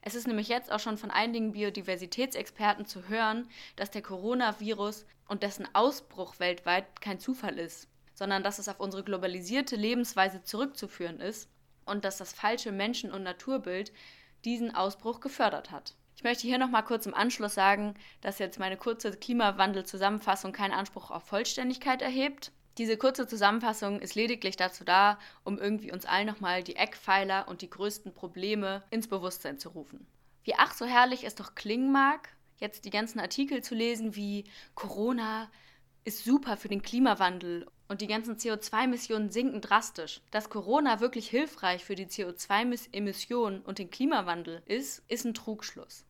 Es 0.01 0.15
ist 0.15 0.27
nämlich 0.27 0.47
jetzt 0.47 0.71
auch 0.71 0.79
schon 0.79 0.97
von 0.97 1.11
einigen 1.11 1.53
Biodiversitätsexperten 1.53 2.85
zu 2.85 3.07
hören, 3.07 3.47
dass 3.75 3.91
der 3.91 4.01
Coronavirus 4.01 5.05
und 5.27 5.43
dessen 5.43 5.67
Ausbruch 5.73 6.39
weltweit 6.39 7.01
kein 7.01 7.19
Zufall 7.19 7.59
ist, 7.59 7.87
sondern 8.13 8.43
dass 8.43 8.59
es 8.59 8.69
auf 8.69 8.79
unsere 8.79 9.03
globalisierte 9.03 9.75
Lebensweise 9.75 10.43
zurückzuführen 10.43 11.19
ist 11.19 11.49
und 11.85 12.05
dass 12.05 12.17
das 12.17 12.33
falsche 12.33 12.71
Menschen- 12.71 13.11
und 13.11 13.23
Naturbild 13.23 13.91
diesen 14.45 14.75
Ausbruch 14.75 15.19
gefördert 15.19 15.71
hat. 15.71 15.95
Ich 16.15 16.23
möchte 16.23 16.47
hier 16.47 16.57
noch 16.57 16.69
mal 16.69 16.81
kurz 16.81 17.05
im 17.05 17.13
Anschluss 17.13 17.53
sagen, 17.53 17.93
dass 18.21 18.39
jetzt 18.39 18.57
meine 18.57 18.75
kurze 18.75 19.11
Klimawandel-Zusammenfassung 19.11 20.51
keinen 20.51 20.73
Anspruch 20.73 21.11
auf 21.11 21.23
Vollständigkeit 21.23 22.01
erhebt. 22.01 22.51
Diese 22.77 22.95
kurze 22.95 23.27
Zusammenfassung 23.27 23.99
ist 23.99 24.13
lediglich 24.13 24.55
dazu 24.55 24.83
da, 24.83 25.17
um 25.43 25.57
irgendwie 25.57 25.91
uns 25.91 26.05
allen 26.05 26.27
nochmal 26.27 26.63
die 26.63 26.75
Eckpfeiler 26.75 27.47
und 27.47 27.61
die 27.61 27.69
größten 27.69 28.13
Probleme 28.13 28.83
ins 28.91 29.07
Bewusstsein 29.07 29.57
zu 29.57 29.69
rufen. 29.69 30.05
Wie 30.43 30.53
ach 30.55 30.73
so 30.73 30.85
herrlich 30.85 31.23
es 31.23 31.33
doch 31.33 31.55
klingen 31.55 31.91
mag, 31.91 32.29
jetzt 32.57 32.85
die 32.85 32.91
ganzen 32.91 33.19
Artikel 33.19 33.63
zu 33.63 33.73
lesen 33.73 34.15
wie 34.15 34.45
Corona 34.75 35.49
ist 36.05 36.23
super 36.23 36.55
für 36.55 36.69
den 36.69 36.83
Klimawandel 36.83 37.67
und 37.87 38.01
die 38.01 38.07
ganzen 38.07 38.37
CO2-Emissionen 38.37 39.31
sinken 39.31 39.59
drastisch. 39.59 40.21
Dass 40.31 40.49
Corona 40.49 40.99
wirklich 40.99 41.29
hilfreich 41.29 41.83
für 41.83 41.95
die 41.95 42.05
CO2-Emissionen 42.05 43.61
und 43.61 43.79
den 43.79 43.89
Klimawandel 43.89 44.61
ist, 44.65 45.03
ist 45.07 45.25
ein 45.25 45.33
Trugschluss. 45.33 46.06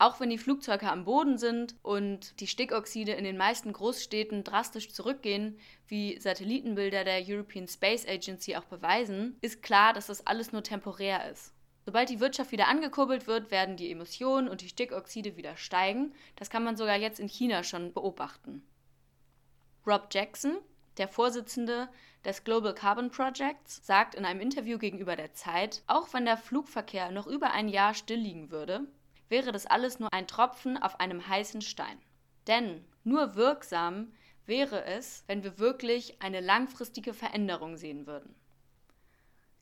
Auch 0.00 0.18
wenn 0.18 0.30
die 0.30 0.38
Flugzeuge 0.38 0.90
am 0.90 1.04
Boden 1.04 1.36
sind 1.36 1.74
und 1.82 2.40
die 2.40 2.46
Stickoxide 2.46 3.12
in 3.12 3.24
den 3.24 3.36
meisten 3.36 3.70
Großstädten 3.70 4.44
drastisch 4.44 4.90
zurückgehen, 4.90 5.58
wie 5.88 6.18
Satellitenbilder 6.18 7.04
der 7.04 7.22
European 7.22 7.68
Space 7.68 8.08
Agency 8.08 8.56
auch 8.56 8.64
beweisen, 8.64 9.36
ist 9.42 9.62
klar, 9.62 9.92
dass 9.92 10.06
das 10.06 10.26
alles 10.26 10.52
nur 10.52 10.62
temporär 10.62 11.30
ist. 11.30 11.52
Sobald 11.84 12.08
die 12.08 12.18
Wirtschaft 12.18 12.50
wieder 12.50 12.68
angekurbelt 12.68 13.26
wird, 13.26 13.50
werden 13.50 13.76
die 13.76 13.90
Emissionen 13.90 14.48
und 14.48 14.62
die 14.62 14.70
Stickoxide 14.70 15.36
wieder 15.36 15.58
steigen. 15.58 16.14
Das 16.36 16.48
kann 16.48 16.64
man 16.64 16.78
sogar 16.78 16.96
jetzt 16.96 17.20
in 17.20 17.28
China 17.28 17.62
schon 17.62 17.92
beobachten. 17.92 18.62
Rob 19.86 20.08
Jackson, 20.10 20.56
der 20.96 21.08
Vorsitzende 21.08 21.90
des 22.24 22.44
Global 22.44 22.74
Carbon 22.74 23.10
Projects, 23.10 23.84
sagt 23.84 24.14
in 24.14 24.24
einem 24.24 24.40
Interview 24.40 24.78
gegenüber 24.78 25.14
der 25.14 25.34
Zeit, 25.34 25.82
auch 25.86 26.14
wenn 26.14 26.24
der 26.24 26.38
Flugverkehr 26.38 27.10
noch 27.10 27.26
über 27.26 27.50
ein 27.50 27.68
Jahr 27.68 27.92
still 27.92 28.20
liegen 28.20 28.50
würde, 28.50 28.86
wäre 29.30 29.52
das 29.52 29.64
alles 29.66 29.98
nur 29.98 30.12
ein 30.12 30.26
Tropfen 30.26 30.76
auf 30.76 31.00
einem 31.00 31.26
heißen 31.26 31.62
Stein. 31.62 31.98
Denn 32.46 32.84
nur 33.04 33.36
wirksam 33.36 34.12
wäre 34.44 34.84
es, 34.84 35.24
wenn 35.26 35.42
wir 35.42 35.58
wirklich 35.58 36.20
eine 36.20 36.40
langfristige 36.40 37.14
Veränderung 37.14 37.76
sehen 37.76 38.06
würden. 38.06 38.34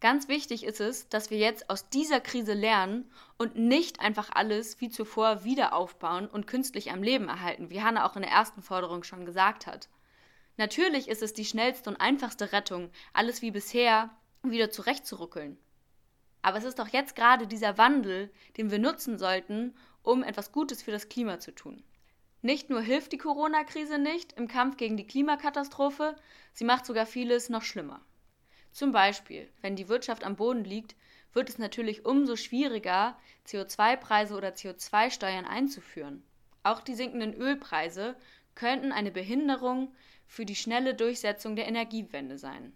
Ganz 0.01 0.29
wichtig 0.29 0.65
ist 0.65 0.81
es, 0.81 1.09
dass 1.09 1.31
wir 1.31 1.39
jetzt 1.39 1.71
aus 1.71 1.89
dieser 1.89 2.21
Krise 2.21 2.55
lernen 2.55 3.11
und 3.37 3.57
nicht 3.57 4.01
einfach 4.01 4.31
alles 4.33 4.81
wie 4.81 4.91
zuvor 4.91 5.43
wieder 5.43 5.73
aufbauen 5.73 6.29
und 6.29 6.47
künstlich 6.47 6.93
am 6.93 7.03
Leben 7.03 7.29
erhalten, 7.29 7.69
wie 7.69 7.83
Hanna 7.83 8.09
auch 8.09 8.15
in 8.15 8.23
der 8.23 8.31
ersten 8.31 8.63
Forderung 8.63 9.03
schon 9.03 9.27
gesagt 9.27 9.67
hat. 9.67 9.89
Natürlich 10.57 11.09
ist 11.09 11.23
es 11.23 11.35
die 11.35 11.45
schnellste 11.45 11.91
und 11.91 11.97
einfachste 11.97 12.53
Rettung, 12.53 12.91
alles 13.13 13.43
wie 13.43 13.51
bisher 13.51 14.11
wieder 14.43 14.71
zurechtzuruckeln. 14.71 15.59
Aber 16.43 16.59
es 16.59 16.65
ist 16.65 16.79
doch 16.79 16.89
jetzt 16.89 17.17
gerade 17.17 17.47
dieser 17.47 17.79
Wandel, 17.79 18.31
den 18.57 18.71
wir 18.71 18.79
nutzen 18.79 19.19
sollten, 19.19 19.75
um 20.03 20.23
etwas 20.23 20.53
Gutes 20.53 20.83
für 20.83 20.93
das 20.93 21.09
Klima 21.09 21.39
zu 21.41 21.55
tun. 21.55 21.83
Nicht 22.41 22.71
nur 22.71 22.81
hilft 22.81 23.13
die 23.13 23.19
Corona-Krise 23.19 23.99
nicht 23.99 24.35
im 24.35 24.47
Kampf 24.47 24.77
gegen 24.77 24.97
die 24.97 25.07
Klimakatastrophe, 25.07 26.15
sie 26.53 26.65
macht 26.65 26.87
sogar 26.87 27.05
vieles 27.05 27.49
noch 27.49 27.63
schlimmer. 27.63 28.01
Zum 28.71 28.93
Beispiel, 28.93 29.51
wenn 29.61 29.75
die 29.75 29.89
Wirtschaft 29.89 30.25
am 30.25 30.37
Boden 30.37 30.63
liegt, 30.63 30.95
wird 31.33 31.49
es 31.49 31.59
natürlich 31.59 32.07
umso 32.07 32.37
schwieriger, 32.37 33.19
CO2-Preise 33.47 34.37
oder 34.37 34.51
CO2-Steuern 34.51 35.45
einzuführen. 35.45 36.23
Auch 36.63 36.81
die 36.81 36.95
sinkenden 36.95 37.35
Ölpreise 37.35 38.17
könnten 38.55 38.93
eine 38.93 39.11
Behinderung 39.11 39.95
für 40.27 40.45
die 40.45 40.57
schnelle 40.57 40.95
Durchsetzung 40.95 41.57
der 41.57 41.67
Energiewende 41.67 42.39
sein. 42.39 42.73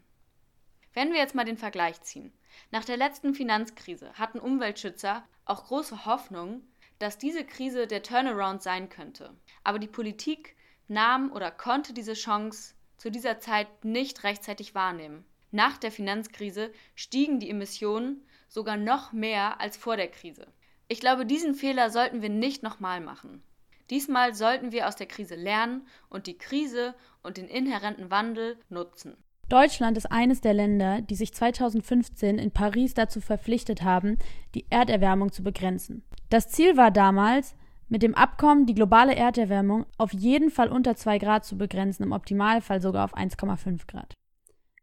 Wenn 0.95 1.13
wir 1.13 1.19
jetzt 1.19 1.35
mal 1.35 1.45
den 1.45 1.57
Vergleich 1.57 2.01
ziehen. 2.03 2.33
Nach 2.71 2.85
der 2.85 2.97
letzten 2.97 3.35
Finanzkrise 3.35 4.13
hatten 4.15 4.39
Umweltschützer 4.39 5.25
auch 5.45 5.65
große 5.67 6.05
Hoffnung, 6.05 6.63
dass 6.99 7.19
diese 7.19 7.45
Krise 7.45 7.87
der 7.87 8.03
Turnaround 8.03 8.63
sein 8.63 8.89
könnte. 8.89 9.35
Aber 9.65 9.79
die 9.79 9.89
Politik 9.89 10.55
nahm 10.89 11.33
oder 11.33 11.51
konnte 11.51 11.93
diese 11.95 12.15
Chance 12.15 12.75
zu 12.99 13.11
dieser 13.11 13.41
Zeit 13.41 13.85
nicht 13.85 14.23
rechtzeitig 14.23 14.75
wahrnehmen. 14.75 15.25
Nach 15.51 15.77
der 15.79 15.93
Finanzkrise 15.93 16.73
stiegen 16.95 17.41
die 17.41 17.51
Emissionen 17.51 18.27
sogar 18.49 18.77
noch 18.77 19.13
mehr 19.13 19.61
als 19.61 19.77
vor 19.77 19.97
der 19.97 20.09
Krise. 20.09 20.47
Ich 20.89 21.01
glaube, 21.01 21.27
diesen 21.27 21.55
Fehler 21.55 21.91
sollten 21.91 22.23
wir 22.23 22.29
nicht 22.29 22.63
nochmal 22.63 23.01
machen. 23.01 23.43
Diesmal 23.91 24.35
sollten 24.35 24.73
wir 24.73 24.87
aus 24.87 24.97
der 24.97 25.07
Krise 25.07 25.35
lernen 25.35 25.87
und 26.09 26.27
die 26.27 26.39
Krise 26.39 26.95
und 27.23 27.37
den 27.37 27.49
inhärenten 27.49 28.11
Wandel 28.11 28.59
nutzen. 28.69 29.17
Deutschland 29.53 29.99
ist 29.99 30.11
eines 30.11 30.41
der 30.41 30.55
Länder, 30.55 31.03
die 31.03 31.15
sich 31.15 31.35
2015 31.35 32.39
in 32.39 32.53
Paris 32.53 32.95
dazu 32.95 33.21
verpflichtet 33.21 33.83
haben, 33.83 34.17
die 34.55 34.65
Erderwärmung 34.71 35.31
zu 35.31 35.43
begrenzen. 35.43 36.05
Das 36.31 36.49
Ziel 36.49 36.79
war 36.79 36.91
damals, 36.91 37.55
mit 37.91 38.03
dem 38.03 38.15
Abkommen 38.15 38.65
die 38.65 38.73
globale 38.73 39.15
Erderwärmung 39.15 39.85
auf 39.99 40.15
jeden 40.15 40.49
Fall 40.49 40.69
unter 40.69 40.97
2 40.97 41.19
Grad 41.19 41.45
zu 41.45 41.59
begrenzen, 41.59 42.03
im 42.03 42.13
Optimalfall 42.13 42.81
sogar 42.81 43.05
auf 43.05 43.15
1,5 43.15 43.87
Grad. 43.87 44.15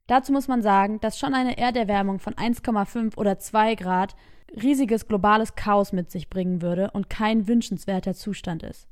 Dazu 0.05 0.31
muss 0.31 0.47
man 0.47 0.61
sagen, 0.61 0.99
dass 0.99 1.17
schon 1.17 1.33
eine 1.33 1.57
Erderwärmung 1.57 2.19
von 2.19 2.35
1,5 2.35 3.17
oder 3.17 3.39
2 3.39 3.73
Grad 3.73 4.15
riesiges 4.61 5.07
globales 5.07 5.55
Chaos 5.55 5.93
mit 5.93 6.11
sich 6.11 6.29
bringen 6.29 6.61
würde 6.61 6.91
und 6.91 7.09
kein 7.09 7.47
wünschenswerter 7.47 8.13
Zustand 8.13 8.61
ist. 8.61 8.87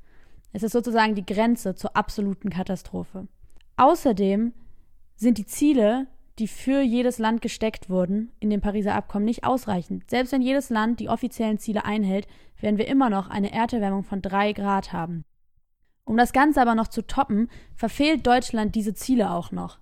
Es 0.54 0.64
ist 0.64 0.72
sozusagen 0.72 1.14
die 1.14 1.26
Grenze 1.28 1.76
zur 1.76 1.96
absoluten 1.96 2.50
Katastrophe. 2.50 3.28
Außerdem 3.76 4.54
sind 5.18 5.38
die 5.38 5.46
Ziele, 5.46 6.08
die 6.40 6.48
für 6.48 6.82
jedes 6.82 7.18
Land 7.18 7.42
gesteckt 7.42 7.90
wurden, 7.90 8.32
in 8.40 8.50
dem 8.50 8.62
Pariser 8.62 8.94
Abkommen 8.94 9.26
nicht 9.26 9.44
ausreichend. 9.44 10.10
Selbst 10.10 10.32
wenn 10.32 10.42
jedes 10.42 10.70
Land 10.70 11.00
die 11.00 11.10
offiziellen 11.10 11.58
Ziele 11.58 11.84
einhält, 11.84 12.28
werden 12.62 12.78
wir 12.78 12.88
immer 12.88 13.10
noch 13.10 13.30
eine 13.30 13.52
Erderwärmung 13.52 14.04
von 14.04 14.22
drei 14.22 14.54
Grad 14.54 14.94
haben. 14.94 15.26
Um 16.06 16.16
das 16.16 16.32
Ganze 16.32 16.62
aber 16.62 16.76
noch 16.76 16.88
zu 16.88 17.06
toppen, 17.06 17.50
verfehlt 17.76 18.26
Deutschland 18.26 18.76
diese 18.76 18.94
Ziele 18.94 19.32
auch 19.32 19.52
noch. 19.52 19.80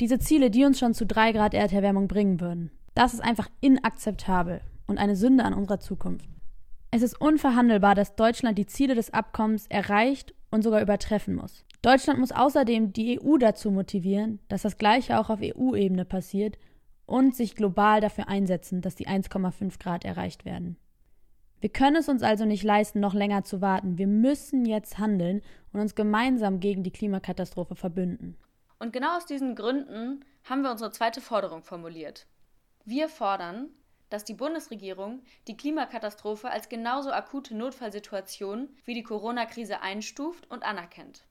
Diese 0.00 0.18
Ziele, 0.18 0.50
die 0.50 0.64
uns 0.64 0.78
schon 0.78 0.94
zu 0.94 1.06
drei 1.06 1.32
Grad 1.32 1.54
Erderwärmung 1.54 2.08
bringen 2.08 2.40
würden. 2.40 2.72
Das 2.94 3.14
ist 3.14 3.20
einfach 3.20 3.48
inakzeptabel 3.60 4.62
und 4.86 4.98
eine 4.98 5.14
Sünde 5.14 5.44
an 5.44 5.54
unserer 5.54 5.78
Zukunft. 5.78 6.28
Es 6.90 7.02
ist 7.02 7.20
unverhandelbar, 7.20 7.94
dass 7.94 8.16
Deutschland 8.16 8.58
die 8.58 8.66
Ziele 8.66 8.94
des 8.94 9.14
Abkommens 9.14 9.66
erreicht 9.68 10.34
und 10.52 10.62
sogar 10.62 10.80
übertreffen 10.80 11.34
muss. 11.34 11.64
Deutschland 11.80 12.20
muss 12.20 12.30
außerdem 12.30 12.92
die 12.92 13.20
EU 13.20 13.38
dazu 13.38 13.72
motivieren, 13.72 14.38
dass 14.48 14.62
das 14.62 14.78
Gleiche 14.78 15.18
auch 15.18 15.30
auf 15.30 15.40
EU-Ebene 15.42 16.04
passiert 16.04 16.56
und 17.06 17.34
sich 17.34 17.56
global 17.56 18.00
dafür 18.00 18.28
einsetzen, 18.28 18.80
dass 18.80 18.94
die 18.94 19.08
1,5 19.08 19.80
Grad 19.80 20.04
erreicht 20.04 20.44
werden. 20.44 20.76
Wir 21.60 21.70
können 21.70 21.96
es 21.96 22.08
uns 22.08 22.22
also 22.22 22.44
nicht 22.44 22.64
leisten, 22.64 23.00
noch 23.00 23.14
länger 23.14 23.44
zu 23.44 23.60
warten. 23.60 23.96
Wir 23.96 24.06
müssen 24.06 24.64
jetzt 24.64 24.98
handeln 24.98 25.42
und 25.72 25.80
uns 25.80 25.94
gemeinsam 25.94 26.60
gegen 26.60 26.82
die 26.82 26.90
Klimakatastrophe 26.90 27.76
verbünden. 27.76 28.36
Und 28.78 28.92
genau 28.92 29.16
aus 29.16 29.26
diesen 29.26 29.54
Gründen 29.54 30.24
haben 30.44 30.62
wir 30.62 30.72
unsere 30.72 30.90
zweite 30.90 31.20
Forderung 31.20 31.62
formuliert. 31.62 32.26
Wir 32.84 33.08
fordern, 33.08 33.68
dass 34.12 34.24
die 34.24 34.34
Bundesregierung 34.34 35.22
die 35.48 35.56
Klimakatastrophe 35.56 36.50
als 36.50 36.68
genauso 36.68 37.10
akute 37.12 37.56
Notfallsituation 37.56 38.68
wie 38.84 38.92
die 38.92 39.02
Corona-Krise 39.02 39.80
einstuft 39.80 40.50
und 40.50 40.64
anerkennt. 40.64 41.24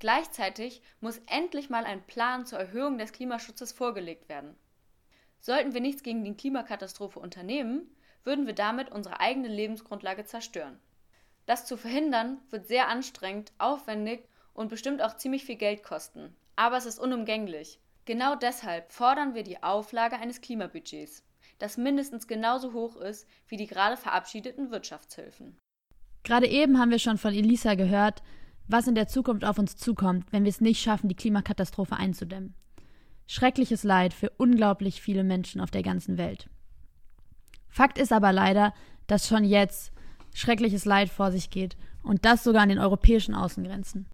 Gleichzeitig 0.00 0.82
muss 1.00 1.22
endlich 1.26 1.70
mal 1.70 1.84
ein 1.84 2.02
Plan 2.02 2.44
zur 2.44 2.58
Erhöhung 2.58 2.98
des 2.98 3.12
Klimaschutzes 3.12 3.72
vorgelegt 3.72 4.28
werden. 4.28 4.54
Sollten 5.40 5.72
wir 5.72 5.80
nichts 5.80 6.02
gegen 6.02 6.22
die 6.22 6.34
Klimakatastrophe 6.34 7.18
unternehmen, 7.18 7.90
würden 8.22 8.46
wir 8.46 8.54
damit 8.54 8.92
unsere 8.92 9.20
eigene 9.20 9.48
Lebensgrundlage 9.48 10.26
zerstören. 10.26 10.78
Das 11.46 11.64
zu 11.64 11.78
verhindern 11.78 12.38
wird 12.50 12.66
sehr 12.66 12.88
anstrengend, 12.88 13.52
aufwendig 13.56 14.28
und 14.52 14.68
bestimmt 14.68 15.00
auch 15.00 15.16
ziemlich 15.16 15.46
viel 15.46 15.56
Geld 15.56 15.82
kosten. 15.82 16.36
Aber 16.54 16.76
es 16.76 16.84
ist 16.84 16.98
unumgänglich. 16.98 17.80
Genau 18.04 18.34
deshalb 18.34 18.92
fordern 18.92 19.34
wir 19.34 19.42
die 19.42 19.62
Auflage 19.62 20.16
eines 20.16 20.42
Klimabudgets 20.42 21.24
das 21.60 21.76
mindestens 21.76 22.26
genauso 22.26 22.72
hoch 22.72 22.96
ist 22.96 23.26
wie 23.46 23.56
die 23.56 23.66
gerade 23.66 23.96
verabschiedeten 23.96 24.70
Wirtschaftshilfen. 24.70 25.56
Gerade 26.24 26.48
eben 26.48 26.78
haben 26.78 26.90
wir 26.90 26.98
schon 26.98 27.18
von 27.18 27.32
Elisa 27.32 27.74
gehört, 27.74 28.22
was 28.66 28.86
in 28.86 28.94
der 28.94 29.08
Zukunft 29.08 29.44
auf 29.44 29.58
uns 29.58 29.76
zukommt, 29.76 30.32
wenn 30.32 30.44
wir 30.44 30.50
es 30.50 30.60
nicht 30.60 30.80
schaffen, 30.80 31.08
die 31.08 31.16
Klimakatastrophe 31.16 31.96
einzudämmen. 31.96 32.54
Schreckliches 33.26 33.84
Leid 33.84 34.12
für 34.12 34.30
unglaublich 34.30 35.00
viele 35.00 35.24
Menschen 35.24 35.60
auf 35.60 35.70
der 35.70 35.82
ganzen 35.82 36.18
Welt. 36.18 36.48
Fakt 37.68 37.98
ist 37.98 38.12
aber 38.12 38.32
leider, 38.32 38.74
dass 39.06 39.28
schon 39.28 39.44
jetzt 39.44 39.92
schreckliches 40.34 40.84
Leid 40.84 41.08
vor 41.08 41.30
sich 41.32 41.50
geht 41.50 41.76
und 42.02 42.24
das 42.24 42.44
sogar 42.44 42.62
an 42.62 42.68
den 42.68 42.78
europäischen 42.78 43.34
Außengrenzen. 43.34 44.08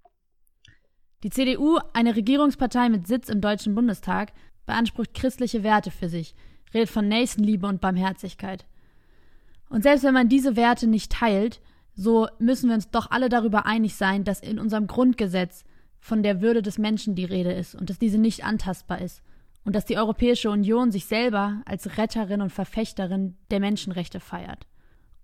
Die 1.23 1.31
CDU, 1.31 1.79
eine 1.93 2.15
Regierungspartei 2.15 2.89
mit 2.89 3.07
Sitz 3.07 3.29
im 3.29 3.41
Deutschen 3.41 3.75
Bundestag, 3.75 4.33
beansprucht 4.67 5.15
christliche 5.15 5.63
Werte 5.63 5.91
für 5.91 6.09
sich, 6.09 6.35
redet 6.77 6.91
von 6.91 7.09
Nächstenliebe 7.09 7.67
und 7.67 7.81
Barmherzigkeit. 7.81 8.67
Und 9.69 9.83
selbst 9.83 10.05
wenn 10.05 10.15
man 10.15 10.29
diese 10.29 10.55
Werte 10.55 10.87
nicht 10.87 11.11
teilt, 11.11 11.61
so 11.95 12.29
müssen 12.39 12.69
wir 12.69 12.75
uns 12.75 12.91
doch 12.91 13.11
alle 13.11 13.29
darüber 13.29 13.67
einig 13.67 13.97
sein, 13.97 14.23
dass 14.23 14.39
in 14.41 14.61
unserem 14.61 14.87
Grundgesetz 14.87 15.65
von 15.99 16.23
der 16.23 16.41
Würde 16.41 16.63
des 16.63 16.79
Menschen 16.79 17.17
die 17.17 17.25
Rede 17.25 17.53
ist 17.53 17.75
und 17.75 17.91
dass 17.91 17.99
diese 17.99 18.19
nicht 18.19 18.45
antastbar 18.45 19.01
ist 19.01 19.23
und 19.65 19.75
dass 19.75 19.87
die 19.87 19.99
Europäische 19.99 20.51
Union 20.51 20.93
sich 20.93 21.07
selber 21.07 21.63
als 21.65 21.99
Retterin 21.99 22.43
und 22.43 22.53
Verfechterin 22.53 23.37
der 23.51 23.59
Menschenrechte 23.61 24.21
feiert. 24.21 24.67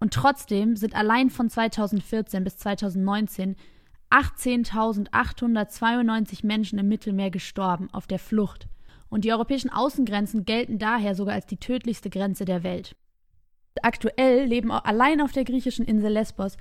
Und 0.00 0.14
trotzdem 0.14 0.74
sind 0.74 0.96
allein 0.96 1.30
von 1.30 1.48
2014 1.48 2.42
bis 2.42 2.56
2019 2.56 3.54
18.892 4.10 6.44
Menschen 6.44 6.78
im 6.78 6.88
Mittelmeer 6.88 7.30
gestorben 7.30 7.88
auf 7.92 8.06
der 8.06 8.18
Flucht 8.18 8.66
und 9.12 9.26
die 9.26 9.32
europäischen 9.32 9.70
Außengrenzen 9.70 10.46
gelten 10.46 10.78
daher 10.78 11.14
sogar 11.14 11.34
als 11.34 11.44
die 11.44 11.58
tödlichste 11.58 12.08
Grenze 12.08 12.46
der 12.46 12.62
Welt. 12.62 12.96
Aktuell 13.82 14.46
leben 14.46 14.72
allein 14.72 15.20
auf 15.20 15.32
der 15.32 15.44
griechischen 15.44 15.84
Insel 15.84 16.12
Lesbos 16.12 16.56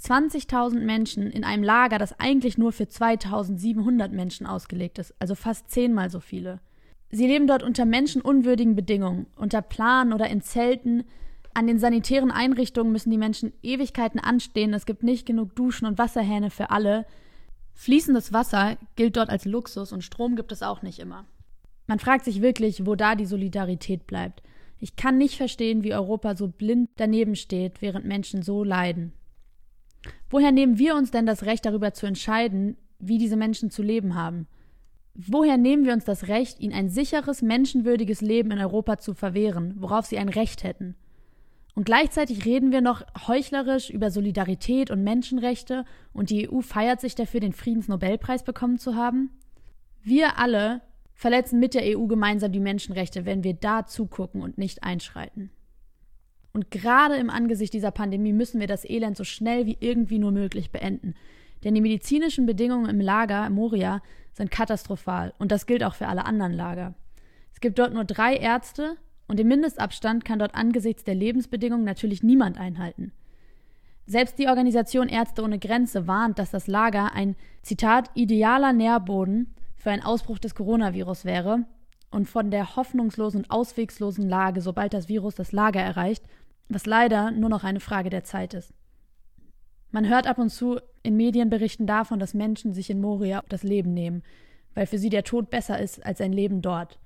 20.000 0.00 0.78
Menschen 0.84 1.32
in 1.32 1.42
einem 1.42 1.64
Lager, 1.64 1.98
das 1.98 2.20
eigentlich 2.20 2.58
nur 2.58 2.70
für 2.70 2.84
2.700 2.84 4.10
Menschen 4.10 4.46
ausgelegt 4.46 5.00
ist, 5.00 5.14
also 5.18 5.34
fast 5.34 5.68
zehnmal 5.68 6.08
so 6.08 6.20
viele. 6.20 6.60
Sie 7.10 7.26
leben 7.26 7.48
dort 7.48 7.64
unter 7.64 7.84
menschenunwürdigen 7.84 8.76
Bedingungen, 8.76 9.26
unter 9.34 9.60
Planen 9.60 10.12
oder 10.12 10.28
in 10.28 10.42
Zelten. 10.42 11.04
An 11.54 11.66
den 11.66 11.80
sanitären 11.80 12.30
Einrichtungen 12.30 12.92
müssen 12.92 13.10
die 13.10 13.18
Menschen 13.18 13.52
Ewigkeiten 13.62 14.20
anstehen, 14.20 14.74
es 14.74 14.86
gibt 14.86 15.02
nicht 15.02 15.26
genug 15.26 15.56
Duschen 15.56 15.86
und 15.86 15.98
Wasserhähne 15.98 16.50
für 16.50 16.70
alle. 16.70 17.04
Fließendes 17.74 18.32
Wasser 18.32 18.76
gilt 18.94 19.16
dort 19.16 19.28
als 19.28 19.44
Luxus 19.44 19.92
und 19.92 20.04
Strom 20.04 20.36
gibt 20.36 20.52
es 20.52 20.62
auch 20.62 20.82
nicht 20.82 21.00
immer. 21.00 21.24
Man 21.86 21.98
fragt 21.98 22.24
sich 22.24 22.42
wirklich, 22.42 22.86
wo 22.86 22.94
da 22.94 23.14
die 23.14 23.26
Solidarität 23.26 24.06
bleibt. 24.06 24.42
Ich 24.78 24.96
kann 24.96 25.18
nicht 25.18 25.36
verstehen, 25.36 25.84
wie 25.84 25.94
Europa 25.94 26.36
so 26.36 26.48
blind 26.48 26.90
daneben 26.96 27.36
steht, 27.36 27.80
während 27.80 28.04
Menschen 28.04 28.42
so 28.42 28.64
leiden. 28.64 29.12
Woher 30.28 30.52
nehmen 30.52 30.78
wir 30.78 30.94
uns 30.96 31.10
denn 31.10 31.26
das 31.26 31.44
Recht 31.44 31.64
darüber 31.64 31.92
zu 31.94 32.06
entscheiden, 32.06 32.76
wie 32.98 33.18
diese 33.18 33.36
Menschen 33.36 33.70
zu 33.70 33.82
leben 33.82 34.14
haben? 34.14 34.46
Woher 35.14 35.56
nehmen 35.56 35.86
wir 35.86 35.94
uns 35.94 36.04
das 36.04 36.28
Recht, 36.28 36.60
ihnen 36.60 36.74
ein 36.74 36.90
sicheres, 36.90 37.40
menschenwürdiges 37.40 38.20
Leben 38.20 38.50
in 38.50 38.58
Europa 38.58 38.98
zu 38.98 39.14
verwehren, 39.14 39.74
worauf 39.78 40.04
sie 40.04 40.18
ein 40.18 40.28
Recht 40.28 40.62
hätten? 40.62 40.94
Und 41.74 41.84
gleichzeitig 41.84 42.44
reden 42.44 42.72
wir 42.72 42.80
noch 42.80 43.02
heuchlerisch 43.26 43.90
über 43.90 44.10
Solidarität 44.10 44.90
und 44.90 45.02
Menschenrechte 45.02 45.84
und 46.12 46.30
die 46.30 46.50
EU 46.50 46.60
feiert 46.60 47.00
sich 47.00 47.14
dafür, 47.14 47.40
den 47.40 47.52
Friedensnobelpreis 47.52 48.44
bekommen 48.44 48.78
zu 48.78 48.94
haben? 48.94 49.30
Wir 50.02 50.38
alle 50.38 50.80
verletzen 51.16 51.58
mit 51.58 51.74
der 51.74 51.98
EU 51.98 52.06
gemeinsam 52.06 52.52
die 52.52 52.60
Menschenrechte, 52.60 53.24
wenn 53.24 53.42
wir 53.42 53.54
da 53.54 53.86
zugucken 53.86 54.42
und 54.42 54.58
nicht 54.58 54.84
einschreiten. 54.84 55.50
Und 56.52 56.70
gerade 56.70 57.16
im 57.16 57.30
Angesicht 57.30 57.74
dieser 57.74 57.90
Pandemie 57.90 58.32
müssen 58.32 58.60
wir 58.60 58.66
das 58.66 58.88
Elend 58.88 59.16
so 59.16 59.24
schnell 59.24 59.66
wie 59.66 59.78
irgendwie 59.80 60.18
nur 60.18 60.30
möglich 60.30 60.70
beenden. 60.70 61.14
Denn 61.64 61.74
die 61.74 61.80
medizinischen 61.80 62.46
Bedingungen 62.46 62.88
im 62.88 63.00
Lager 63.00 63.48
Moria 63.50 64.02
sind 64.32 64.50
katastrophal 64.50 65.32
und 65.38 65.50
das 65.50 65.66
gilt 65.66 65.82
auch 65.82 65.94
für 65.94 66.06
alle 66.06 66.26
anderen 66.26 66.52
Lager. 66.52 66.94
Es 67.52 67.60
gibt 67.60 67.78
dort 67.78 67.94
nur 67.94 68.04
drei 68.04 68.36
Ärzte 68.36 68.96
und 69.26 69.38
den 69.38 69.48
Mindestabstand 69.48 70.24
kann 70.24 70.38
dort 70.38 70.54
angesichts 70.54 71.04
der 71.04 71.14
Lebensbedingungen 71.14 71.84
natürlich 71.84 72.22
niemand 72.22 72.58
einhalten. 72.58 73.12
Selbst 74.06 74.38
die 74.38 74.48
Organisation 74.48 75.08
Ärzte 75.08 75.42
ohne 75.42 75.58
Grenze 75.58 76.06
warnt, 76.06 76.38
dass 76.38 76.50
das 76.50 76.66
Lager 76.66 77.12
ein, 77.14 77.34
Zitat, 77.62 78.10
idealer 78.14 78.72
Nährboden 78.72 79.54
für 79.76 79.90
einen 79.90 80.02
Ausbruch 80.02 80.38
des 80.38 80.54
Coronavirus 80.54 81.24
wäre 81.24 81.64
und 82.10 82.28
von 82.28 82.50
der 82.50 82.76
hoffnungslosen 82.76 83.42
und 83.42 83.50
auswegslosen 83.50 84.28
Lage, 84.28 84.60
sobald 84.60 84.94
das 84.94 85.08
Virus 85.08 85.34
das 85.34 85.52
Lager 85.52 85.80
erreicht, 85.80 86.24
was 86.68 86.86
leider 86.86 87.30
nur 87.30 87.50
noch 87.50 87.64
eine 87.64 87.80
Frage 87.80 88.10
der 88.10 88.24
Zeit 88.24 88.54
ist. 88.54 88.72
Man 89.90 90.08
hört 90.08 90.26
ab 90.26 90.38
und 90.38 90.50
zu 90.50 90.80
in 91.02 91.16
Medienberichten 91.16 91.86
davon, 91.86 92.18
dass 92.18 92.34
Menschen 92.34 92.74
sich 92.74 92.90
in 92.90 93.00
Moria 93.00 93.42
das 93.48 93.62
Leben 93.62 93.94
nehmen, 93.94 94.22
weil 94.74 94.86
für 94.86 94.98
sie 94.98 95.10
der 95.10 95.24
Tod 95.24 95.50
besser 95.50 95.78
ist 95.80 96.04
als 96.04 96.20
ein 96.20 96.32
Leben 96.32 96.60
dort. 96.60 96.98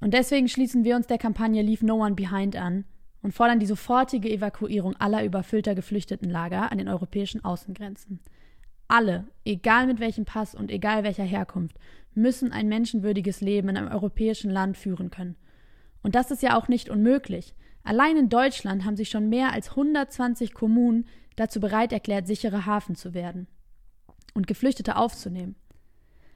Und 0.00 0.14
deswegen 0.14 0.48
schließen 0.48 0.84
wir 0.84 0.96
uns 0.96 1.06
der 1.06 1.18
Kampagne 1.18 1.62
Leave 1.62 1.84
No 1.84 1.96
One 1.96 2.14
Behind 2.14 2.56
an 2.56 2.84
und 3.22 3.34
fordern 3.34 3.58
die 3.58 3.66
sofortige 3.66 4.30
Evakuierung 4.30 4.94
aller 4.96 5.24
überfüllter 5.24 5.74
Geflüchtetenlager 5.74 6.70
an 6.70 6.78
den 6.78 6.88
europäischen 6.88 7.44
Außengrenzen. 7.44 8.20
Alle, 8.88 9.26
egal 9.44 9.86
mit 9.86 10.00
welchem 10.00 10.24
Pass 10.24 10.54
und 10.54 10.70
egal 10.70 11.04
welcher 11.04 11.24
Herkunft, 11.24 11.76
müssen 12.14 12.52
ein 12.52 12.68
menschenwürdiges 12.68 13.42
Leben 13.42 13.68
in 13.68 13.76
einem 13.76 13.92
europäischen 13.92 14.50
Land 14.50 14.76
führen 14.76 15.10
können. 15.10 15.36
Und 16.02 16.14
das 16.14 16.30
ist 16.30 16.42
ja 16.42 16.56
auch 16.56 16.68
nicht 16.68 16.88
unmöglich. 16.88 17.54
Allein 17.84 18.16
in 18.16 18.28
Deutschland 18.28 18.84
haben 18.84 18.96
sich 18.96 19.10
schon 19.10 19.28
mehr 19.28 19.52
als 19.52 19.70
120 19.70 20.54
Kommunen 20.54 21.06
dazu 21.36 21.60
bereit 21.60 21.92
erklärt, 21.92 22.26
sichere 22.26 22.66
Hafen 22.66 22.96
zu 22.96 23.14
werden 23.14 23.46
und 24.34 24.46
Geflüchtete 24.46 24.96
aufzunehmen. 24.96 25.54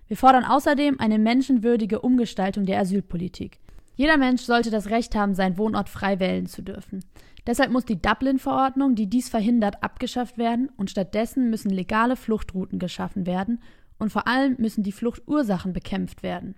Wir 0.07 0.17
fordern 0.17 0.45
außerdem 0.45 1.01
eine 1.01 1.19
menschenwürdige 1.19 2.01
Umgestaltung 2.01 2.67
der 2.67 2.81
Asylpolitik. 2.81 3.61
Jeder 3.95 4.17
Mensch 4.17 4.43
sollte 4.43 4.71
das 4.71 4.91
Recht 4.91 5.15
haben, 5.15 5.35
seinen 5.35 5.59
Wohnort 5.59 5.89
frei 5.89 6.19
wählen 6.19 6.47
zu 6.47 6.63
dürfen. 6.63 7.05
Deshalb 7.47 7.73
muss 7.73 7.85
die 7.85 8.01
Dublin-Verordnung, 8.01 8.95
die 8.95 9.09
dies 9.09 9.29
verhindert, 9.29 9.83
abgeschafft 9.83 10.39
werden 10.39 10.71
und 10.77 10.91
stattdessen 10.91 11.51
müssen 11.51 11.71
legale 11.71 12.17
Fluchtrouten 12.17 12.79
geschaffen 12.79 13.27
werden 13.27 13.61
und 13.99 14.11
vor 14.11 14.27
allem 14.27 14.57
müssen 14.59 14.85
die 14.85 14.93
Fluchtursachen 14.93 15.73
bekämpft 15.73 16.23
werden. 16.23 16.55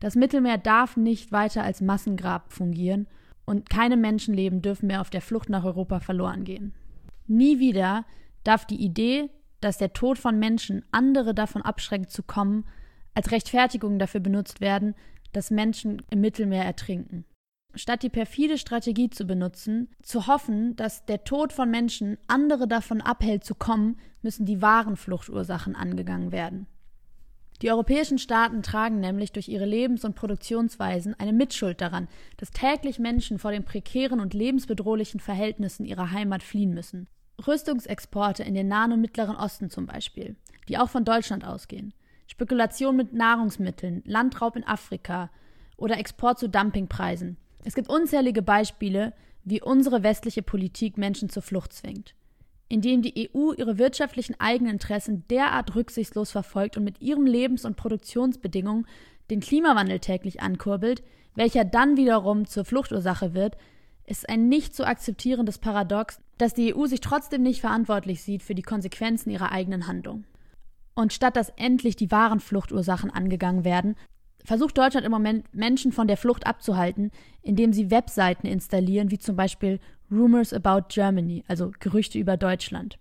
Das 0.00 0.16
Mittelmeer 0.16 0.58
darf 0.58 0.96
nicht 0.96 1.32
weiter 1.32 1.62
als 1.62 1.80
Massengrab 1.80 2.52
fungieren 2.52 3.06
und 3.44 3.70
keine 3.70 3.96
Menschenleben 3.96 4.60
dürfen 4.60 4.88
mehr 4.88 5.00
auf 5.00 5.10
der 5.10 5.20
Flucht 5.20 5.48
nach 5.48 5.64
Europa 5.64 6.00
verloren 6.00 6.44
gehen. 6.44 6.74
Nie 7.26 7.58
wieder 7.58 8.04
darf 8.42 8.66
die 8.66 8.82
Idee, 8.82 9.30
dass 9.60 9.78
der 9.78 9.92
Tod 9.92 10.18
von 10.18 10.38
Menschen 10.38 10.84
andere 10.90 11.34
davon 11.34 11.62
abschreckt 11.62 12.10
zu 12.10 12.22
kommen, 12.22 12.64
als 13.14 13.30
Rechtfertigung 13.30 13.98
dafür 13.98 14.20
benutzt 14.20 14.60
werden, 14.60 14.94
dass 15.32 15.50
Menschen 15.50 16.02
im 16.10 16.20
Mittelmeer 16.20 16.64
ertrinken. 16.64 17.24
Statt 17.76 18.02
die 18.02 18.08
perfide 18.08 18.58
Strategie 18.58 19.10
zu 19.10 19.24
benutzen, 19.24 19.88
zu 20.02 20.26
hoffen, 20.26 20.76
dass 20.76 21.04
der 21.06 21.24
Tod 21.24 21.52
von 21.52 21.70
Menschen 21.70 22.18
andere 22.28 22.68
davon 22.68 23.00
abhält 23.00 23.44
zu 23.44 23.54
kommen, 23.54 23.98
müssen 24.22 24.46
die 24.46 24.62
wahren 24.62 24.96
Fluchtursachen 24.96 25.74
angegangen 25.74 26.30
werden. 26.30 26.66
Die 27.62 27.70
europäischen 27.70 28.18
Staaten 28.18 28.62
tragen 28.62 29.00
nämlich 29.00 29.32
durch 29.32 29.48
ihre 29.48 29.64
Lebens- 29.64 30.04
und 30.04 30.16
Produktionsweisen 30.16 31.18
eine 31.18 31.32
Mitschuld 31.32 31.80
daran, 31.80 32.08
dass 32.36 32.50
täglich 32.50 32.98
Menschen 32.98 33.38
vor 33.38 33.52
den 33.52 33.64
prekären 33.64 34.20
und 34.20 34.34
lebensbedrohlichen 34.34 35.20
Verhältnissen 35.20 35.86
ihrer 35.86 36.10
Heimat 36.10 36.42
fliehen 36.42 36.74
müssen. 36.74 37.08
Rüstungsexporte 37.46 38.42
in 38.42 38.54
den 38.54 38.68
Nahen 38.68 38.92
und 38.92 39.00
Mittleren 39.00 39.36
Osten 39.36 39.70
zum 39.70 39.86
Beispiel, 39.86 40.36
die 40.68 40.78
auch 40.78 40.88
von 40.88 41.04
Deutschland 41.04 41.44
ausgehen. 41.44 41.94
Spekulation 42.26 42.96
mit 42.96 43.12
Nahrungsmitteln, 43.12 44.02
Landraub 44.04 44.56
in 44.56 44.64
Afrika 44.64 45.30
oder 45.76 45.98
Export 45.98 46.38
zu 46.38 46.48
Dumpingpreisen. 46.48 47.36
Es 47.64 47.74
gibt 47.74 47.88
unzählige 47.88 48.42
Beispiele, 48.42 49.14
wie 49.42 49.60
unsere 49.60 50.02
westliche 50.02 50.42
Politik 50.42 50.96
Menschen 50.96 51.28
zur 51.28 51.42
Flucht 51.42 51.72
zwingt. 51.72 52.14
Indem 52.68 53.02
die 53.02 53.30
EU 53.34 53.52
ihre 53.52 53.78
wirtschaftlichen 53.78 54.38
Eigeninteressen 54.38 55.24
derart 55.28 55.74
rücksichtslos 55.74 56.30
verfolgt 56.30 56.76
und 56.76 56.84
mit 56.84 57.00
ihren 57.00 57.26
Lebens- 57.26 57.64
und 57.64 57.76
Produktionsbedingungen 57.76 58.86
den 59.30 59.40
Klimawandel 59.40 59.98
täglich 59.98 60.40
ankurbelt, 60.40 61.02
welcher 61.34 61.64
dann 61.64 61.96
wiederum 61.96 62.46
zur 62.46 62.64
Fluchtursache 62.64 63.34
wird, 63.34 63.56
ist 64.06 64.28
ein 64.28 64.48
nicht 64.48 64.74
zu 64.74 64.86
akzeptierendes 64.86 65.58
Paradox, 65.58 66.20
dass 66.38 66.54
die 66.54 66.74
EU 66.74 66.86
sich 66.86 67.00
trotzdem 67.00 67.42
nicht 67.42 67.60
verantwortlich 67.60 68.22
sieht 68.22 68.42
für 68.42 68.54
die 68.54 68.62
Konsequenzen 68.62 69.30
ihrer 69.30 69.52
eigenen 69.52 69.86
Handlung. 69.86 70.24
Und 70.94 71.12
statt 71.12 71.36
dass 71.36 71.48
endlich 71.56 71.96
die 71.96 72.10
wahren 72.10 72.40
Fluchtursachen 72.40 73.10
angegangen 73.10 73.64
werden, 73.64 73.96
versucht 74.44 74.76
Deutschland 74.76 75.06
im 75.06 75.12
Moment 75.12 75.52
Menschen 75.54 75.92
von 75.92 76.06
der 76.06 76.16
Flucht 76.16 76.46
abzuhalten, 76.46 77.10
indem 77.42 77.72
sie 77.72 77.90
Webseiten 77.90 78.46
installieren, 78.46 79.10
wie 79.10 79.18
zum 79.18 79.36
Beispiel 79.36 79.80
Rumors 80.10 80.52
About 80.52 80.88
Germany, 80.88 81.44
also 81.48 81.72
Gerüchte 81.80 82.18
über 82.18 82.36
Deutschland. 82.36 82.98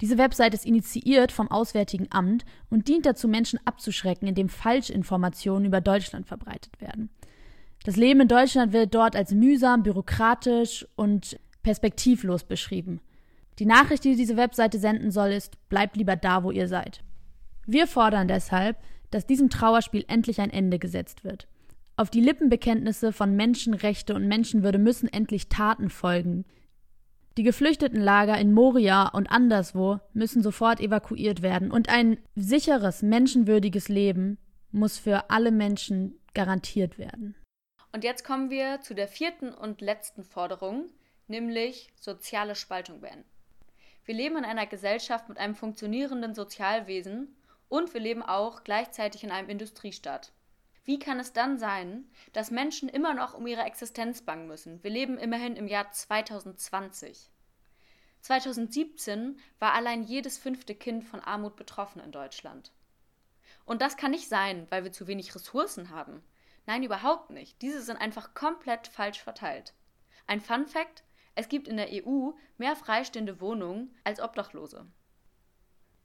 Diese 0.00 0.18
Website 0.18 0.54
ist 0.54 0.64
initiiert 0.64 1.32
vom 1.32 1.50
Auswärtigen 1.50 2.06
Amt 2.10 2.44
und 2.70 2.86
dient 2.86 3.04
dazu, 3.04 3.26
Menschen 3.26 3.58
abzuschrecken, 3.64 4.28
indem 4.28 4.48
Falschinformationen 4.48 5.66
über 5.66 5.80
Deutschland 5.80 6.26
verbreitet 6.26 6.80
werden. 6.80 7.10
Das 7.84 7.96
Leben 7.96 8.20
in 8.20 8.28
Deutschland 8.28 8.72
wird 8.72 8.94
dort 8.94 9.16
als 9.16 9.32
mühsam, 9.32 9.82
bürokratisch 9.82 10.86
und 10.94 11.38
perspektivlos 11.62 12.44
beschrieben. 12.44 13.00
Die 13.58 13.66
Nachricht, 13.66 14.04
die 14.04 14.14
diese 14.14 14.36
Webseite 14.36 14.78
senden 14.78 15.10
soll, 15.10 15.30
ist, 15.30 15.56
bleibt 15.68 15.96
lieber 15.96 16.14
da, 16.14 16.44
wo 16.44 16.52
ihr 16.52 16.68
seid. 16.68 17.02
Wir 17.66 17.86
fordern 17.86 18.28
deshalb, 18.28 18.76
dass 19.10 19.26
diesem 19.26 19.50
Trauerspiel 19.50 20.04
endlich 20.08 20.40
ein 20.40 20.50
Ende 20.50 20.78
gesetzt 20.78 21.24
wird. 21.24 21.48
Auf 21.96 22.10
die 22.10 22.20
Lippenbekenntnisse 22.20 23.12
von 23.12 23.34
Menschenrechte 23.34 24.14
und 24.14 24.28
Menschenwürde 24.28 24.78
müssen 24.78 25.08
endlich 25.08 25.48
Taten 25.48 25.90
folgen. 25.90 26.44
Die 27.36 27.42
Geflüchtetenlager 27.42 28.38
in 28.38 28.52
Moria 28.52 29.08
und 29.08 29.30
anderswo 29.30 30.00
müssen 30.12 30.42
sofort 30.42 30.80
evakuiert 30.80 31.42
werden 31.42 31.70
und 31.70 31.88
ein 31.88 32.18
sicheres, 32.34 33.02
menschenwürdiges 33.02 33.88
Leben 33.88 34.38
muss 34.70 34.98
für 34.98 35.30
alle 35.30 35.50
Menschen 35.50 36.18
garantiert 36.34 36.98
werden. 36.98 37.34
Und 37.92 38.04
jetzt 38.04 38.24
kommen 38.24 38.50
wir 38.50 38.80
zu 38.80 38.94
der 38.94 39.08
vierten 39.08 39.52
und 39.52 39.80
letzten 39.80 40.24
Forderung, 40.24 40.90
nämlich 41.26 41.90
soziale 41.96 42.54
Spaltung 42.54 43.00
beenden. 43.00 43.24
Wir 44.04 44.14
leben 44.14 44.36
in 44.36 44.44
einer 44.44 44.66
Gesellschaft 44.66 45.28
mit 45.28 45.38
einem 45.38 45.54
funktionierenden 45.54 46.34
Sozialwesen 46.34 47.36
und 47.68 47.92
wir 47.94 48.00
leben 48.00 48.22
auch 48.22 48.64
gleichzeitig 48.64 49.24
in 49.24 49.30
einem 49.30 49.48
Industriestaat. 49.48 50.32
Wie 50.84 50.98
kann 50.98 51.20
es 51.20 51.34
dann 51.34 51.58
sein, 51.58 52.10
dass 52.32 52.50
Menschen 52.50 52.88
immer 52.88 53.12
noch 53.12 53.34
um 53.34 53.46
ihre 53.46 53.62
Existenz 53.62 54.22
bangen 54.22 54.46
müssen? 54.46 54.82
Wir 54.82 54.90
leben 54.90 55.18
immerhin 55.18 55.54
im 55.54 55.68
Jahr 55.68 55.90
2020. 55.90 57.30
2017 58.22 59.38
war 59.58 59.74
allein 59.74 60.02
jedes 60.02 60.38
fünfte 60.38 60.74
Kind 60.74 61.04
von 61.04 61.20
Armut 61.20 61.56
betroffen 61.56 62.00
in 62.00 62.10
Deutschland. 62.10 62.72
Und 63.64 63.82
das 63.82 63.98
kann 63.98 64.12
nicht 64.12 64.28
sein, 64.28 64.66
weil 64.70 64.82
wir 64.82 64.92
zu 64.92 65.06
wenig 65.06 65.34
Ressourcen 65.34 65.90
haben. 65.90 66.22
Nein, 66.66 66.82
überhaupt 66.82 67.30
nicht. 67.30 67.60
Diese 67.60 67.82
sind 67.82 67.98
einfach 67.98 68.32
komplett 68.34 68.88
falsch 68.88 69.22
verteilt. 69.22 69.74
Ein 70.26 70.40
Fun 70.40 70.66
Fact: 70.66 71.04
Es 71.34 71.48
gibt 71.48 71.68
in 71.68 71.76
der 71.76 71.88
EU 71.92 72.30
mehr 72.56 72.76
freistehende 72.76 73.40
Wohnungen 73.42 73.94
als 74.04 74.20
Obdachlose. 74.20 74.86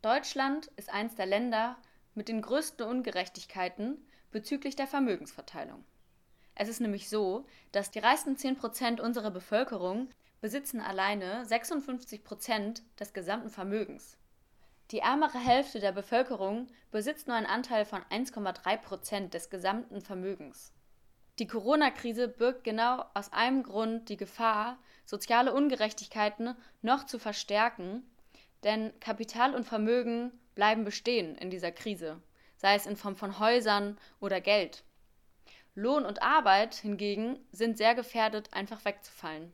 Deutschland 0.03 0.67
ist 0.75 0.93
eines 0.93 1.15
der 1.15 1.25
Länder 1.25 1.77
mit 2.13 2.27
den 2.27 2.41
größten 2.41 2.85
Ungerechtigkeiten 2.85 4.05
bezüglich 4.31 4.75
der 4.75 4.85
Vermögensverteilung. 4.85 5.85
Es 6.55 6.67
ist 6.67 6.81
nämlich 6.81 7.09
so, 7.09 7.45
dass 7.71 7.89
die 7.89 7.99
reichsten 7.99 8.35
10% 8.35 8.99
unserer 8.99 9.31
Bevölkerung 9.31 10.09
besitzen 10.41 10.81
alleine 10.81 11.45
56% 11.45 12.81
des 12.99 13.13
gesamten 13.13 13.49
Vermögens. 13.49 14.17
Die 14.91 14.99
ärmere 14.99 15.39
Hälfte 15.39 15.79
der 15.79 15.93
Bevölkerung 15.93 16.67
besitzt 16.91 17.27
nur 17.27 17.37
einen 17.37 17.45
Anteil 17.45 17.85
von 17.85 18.01
1,3% 18.11 19.29
des 19.29 19.49
gesamten 19.49 20.01
Vermögens. 20.01 20.73
Die 21.39 21.47
Corona-Krise 21.47 22.27
birgt 22.27 22.65
genau 22.65 23.05
aus 23.13 23.31
einem 23.31 23.63
Grund 23.63 24.09
die 24.09 24.17
Gefahr, 24.17 24.77
soziale 25.05 25.53
Ungerechtigkeiten 25.53 26.57
noch 26.81 27.05
zu 27.05 27.19
verstärken, 27.19 28.03
denn 28.63 28.97
Kapital 28.99 29.55
und 29.55 29.65
Vermögen 29.65 30.31
bleiben 30.55 30.83
bestehen 30.83 31.35
in 31.35 31.49
dieser 31.49 31.71
Krise, 31.71 32.21
sei 32.57 32.75
es 32.75 32.85
in 32.85 32.95
Form 32.95 33.15
von 33.15 33.39
Häusern 33.39 33.97
oder 34.19 34.41
Geld. 34.41 34.83
Lohn 35.75 36.05
und 36.05 36.21
Arbeit 36.21 36.75
hingegen 36.75 37.39
sind 37.51 37.77
sehr 37.77 37.95
gefährdet, 37.95 38.53
einfach 38.53 38.85
wegzufallen. 38.85 39.51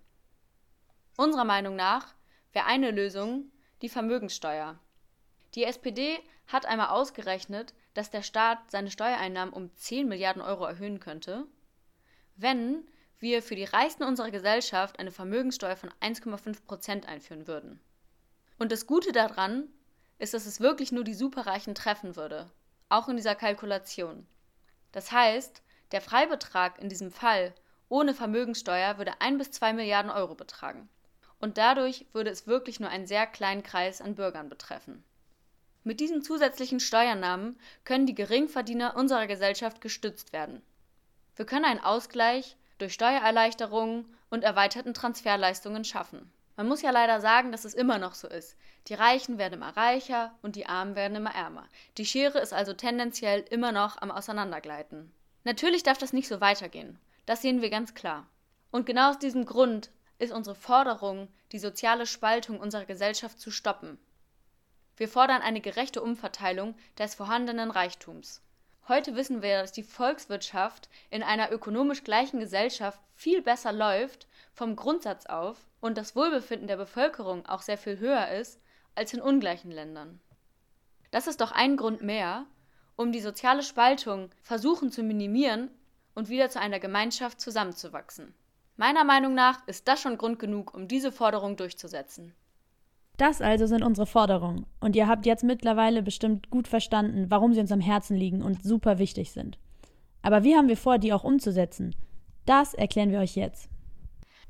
Unserer 1.17 1.45
Meinung 1.45 1.75
nach 1.75 2.13
wäre 2.51 2.65
eine 2.65 2.91
Lösung 2.91 3.51
die 3.81 3.89
Vermögenssteuer. 3.89 4.77
Die 5.55 5.63
SPD 5.63 6.19
hat 6.47 6.65
einmal 6.65 6.89
ausgerechnet, 6.89 7.73
dass 7.93 8.09
der 8.09 8.21
Staat 8.21 8.69
seine 8.69 8.91
Steuereinnahmen 8.91 9.53
um 9.53 9.73
10 9.75 10.07
Milliarden 10.07 10.41
Euro 10.41 10.65
erhöhen 10.65 10.99
könnte, 10.99 11.45
wenn 12.35 12.87
wir 13.19 13.41
für 13.41 13.55
die 13.55 13.65
Reichsten 13.65 14.03
unserer 14.03 14.31
Gesellschaft 14.31 14.99
eine 14.99 15.11
Vermögenssteuer 15.11 15.75
von 15.75 15.91
1,5 16.01 16.65
Prozent 16.65 17.07
einführen 17.07 17.47
würden. 17.47 17.79
Und 18.59 18.73
das 18.73 18.85
Gute 18.85 19.13
daran 19.13 19.69
ist, 20.17 20.33
dass 20.33 20.45
es 20.45 20.59
wirklich 20.59 20.91
nur 20.91 21.05
die 21.05 21.13
Superreichen 21.13 21.75
treffen 21.75 22.17
würde, 22.17 22.51
auch 22.89 23.07
in 23.07 23.15
dieser 23.15 23.33
Kalkulation. 23.33 24.27
Das 24.91 25.13
heißt, 25.13 25.63
der 25.93 26.01
Freibetrag 26.01 26.77
in 26.79 26.89
diesem 26.89 27.09
Fall 27.09 27.55
ohne 27.87 28.13
Vermögenssteuer 28.13 28.97
würde 28.97 29.19
1 29.21 29.37
bis 29.37 29.51
2 29.51 29.73
Milliarden 29.73 30.11
Euro 30.11 30.35
betragen. 30.35 30.89
Und 31.39 31.57
dadurch 31.57 32.05
würde 32.11 32.29
es 32.29 32.47
wirklich 32.47 32.81
nur 32.81 32.89
einen 32.89 33.07
sehr 33.07 33.25
kleinen 33.25 33.63
Kreis 33.63 34.01
an 34.01 34.15
Bürgern 34.15 34.49
betreffen. 34.49 35.05
Mit 35.85 36.01
diesen 36.01 36.21
zusätzlichen 36.21 36.81
Steuernahmen 36.81 37.57
können 37.85 38.05
die 38.05 38.13
Geringverdiener 38.13 38.97
unserer 38.97 39.25
Gesellschaft 39.25 39.79
gestützt 39.79 40.33
werden. 40.33 40.61
Wir 41.37 41.45
können 41.45 41.63
einen 41.63 41.79
Ausgleich 41.79 42.57
durch 42.77 42.93
Steuererleichterungen 42.93 44.13
und 44.29 44.43
erweiterten 44.43 44.93
Transferleistungen 44.93 45.85
schaffen. 45.85 46.29
Man 46.59 46.67
muss 46.67 46.81
ja 46.81 46.91
leider 46.91 47.21
sagen, 47.21 47.53
dass 47.53 47.63
es 47.63 47.73
immer 47.73 47.99
noch 47.99 48.15
so 48.15 48.27
ist. 48.27 48.57
Die 48.89 48.93
Reichen 48.93 49.37
werden 49.37 49.53
immer 49.53 49.77
reicher 49.77 50.37
und 50.41 50.57
die 50.57 50.65
Armen 50.65 50.93
werden 50.93 51.15
immer 51.15 51.33
ärmer. 51.33 51.65
Die 51.97 52.05
Schere 52.05 52.39
ist 52.39 52.51
also 52.51 52.73
tendenziell 52.73 53.45
immer 53.49 53.71
noch 53.71 54.01
am 54.01 54.11
Auseinandergleiten. 54.11 55.09
Natürlich 55.45 55.83
darf 55.83 55.97
das 55.97 56.11
nicht 56.11 56.27
so 56.27 56.41
weitergehen. 56.41 56.99
Das 57.25 57.41
sehen 57.41 57.61
wir 57.61 57.69
ganz 57.69 57.93
klar. 57.93 58.27
Und 58.71 58.85
genau 58.85 59.11
aus 59.11 59.19
diesem 59.19 59.45
Grund 59.45 59.89
ist 60.17 60.33
unsere 60.33 60.53
Forderung, 60.53 61.29
die 61.53 61.59
soziale 61.59 62.05
Spaltung 62.05 62.59
unserer 62.59 62.83
Gesellschaft 62.83 63.39
zu 63.39 63.51
stoppen. 63.51 63.97
Wir 64.97 65.07
fordern 65.07 65.41
eine 65.41 65.61
gerechte 65.61 66.01
Umverteilung 66.01 66.75
des 66.97 67.15
vorhandenen 67.15 67.71
Reichtums. 67.71 68.41
Heute 68.89 69.15
wissen 69.15 69.41
wir, 69.41 69.61
dass 69.61 69.71
die 69.71 69.83
Volkswirtschaft 69.83 70.89
in 71.09 71.23
einer 71.23 71.53
ökonomisch 71.53 72.03
gleichen 72.03 72.41
Gesellschaft 72.41 72.99
viel 73.15 73.41
besser 73.41 73.71
läuft, 73.71 74.27
vom 74.51 74.75
Grundsatz 74.75 75.25
auf, 75.25 75.68
und 75.81 75.97
das 75.97 76.15
Wohlbefinden 76.15 76.67
der 76.67 76.77
Bevölkerung 76.77 77.45
auch 77.45 77.61
sehr 77.61 77.77
viel 77.77 77.99
höher 77.99 78.29
ist 78.29 78.59
als 78.95 79.13
in 79.13 79.21
ungleichen 79.21 79.71
Ländern. 79.71 80.19
Das 81.11 81.27
ist 81.27 81.41
doch 81.41 81.51
ein 81.51 81.77
Grund 81.77 82.01
mehr, 82.01 82.45
um 82.95 83.11
die 83.11 83.21
soziale 83.21 83.63
Spaltung 83.63 84.29
versuchen 84.41 84.91
zu 84.91 85.03
minimieren 85.03 85.69
und 86.15 86.29
wieder 86.29 86.49
zu 86.49 86.59
einer 86.59 86.79
Gemeinschaft 86.79 87.39
zusammenzuwachsen. 87.39 88.33
Meiner 88.75 89.03
Meinung 89.03 89.33
nach 89.33 89.65
ist 89.67 89.87
das 89.87 90.01
schon 90.01 90.17
Grund 90.17 90.39
genug, 90.39 90.73
um 90.73 90.87
diese 90.87 91.11
Forderung 91.11 91.57
durchzusetzen. 91.57 92.33
Das 93.17 93.41
also 93.41 93.65
sind 93.65 93.83
unsere 93.83 94.07
Forderungen. 94.07 94.65
Und 94.79 94.95
ihr 94.95 95.07
habt 95.07 95.25
jetzt 95.25 95.43
mittlerweile 95.43 96.01
bestimmt 96.01 96.49
gut 96.49 96.67
verstanden, 96.69 97.25
warum 97.29 97.53
sie 97.53 97.59
uns 97.59 97.71
am 97.71 97.81
Herzen 97.81 98.15
liegen 98.15 98.41
und 98.41 98.63
super 98.63 98.97
wichtig 98.97 99.31
sind. 99.31 99.57
Aber 100.21 100.43
wie 100.43 100.55
haben 100.55 100.69
wir 100.69 100.77
vor, 100.77 100.97
die 100.97 101.11
auch 101.11 101.25
umzusetzen? 101.25 101.95
Das 102.45 102.73
erklären 102.73 103.11
wir 103.11 103.19
euch 103.19 103.35
jetzt. 103.35 103.69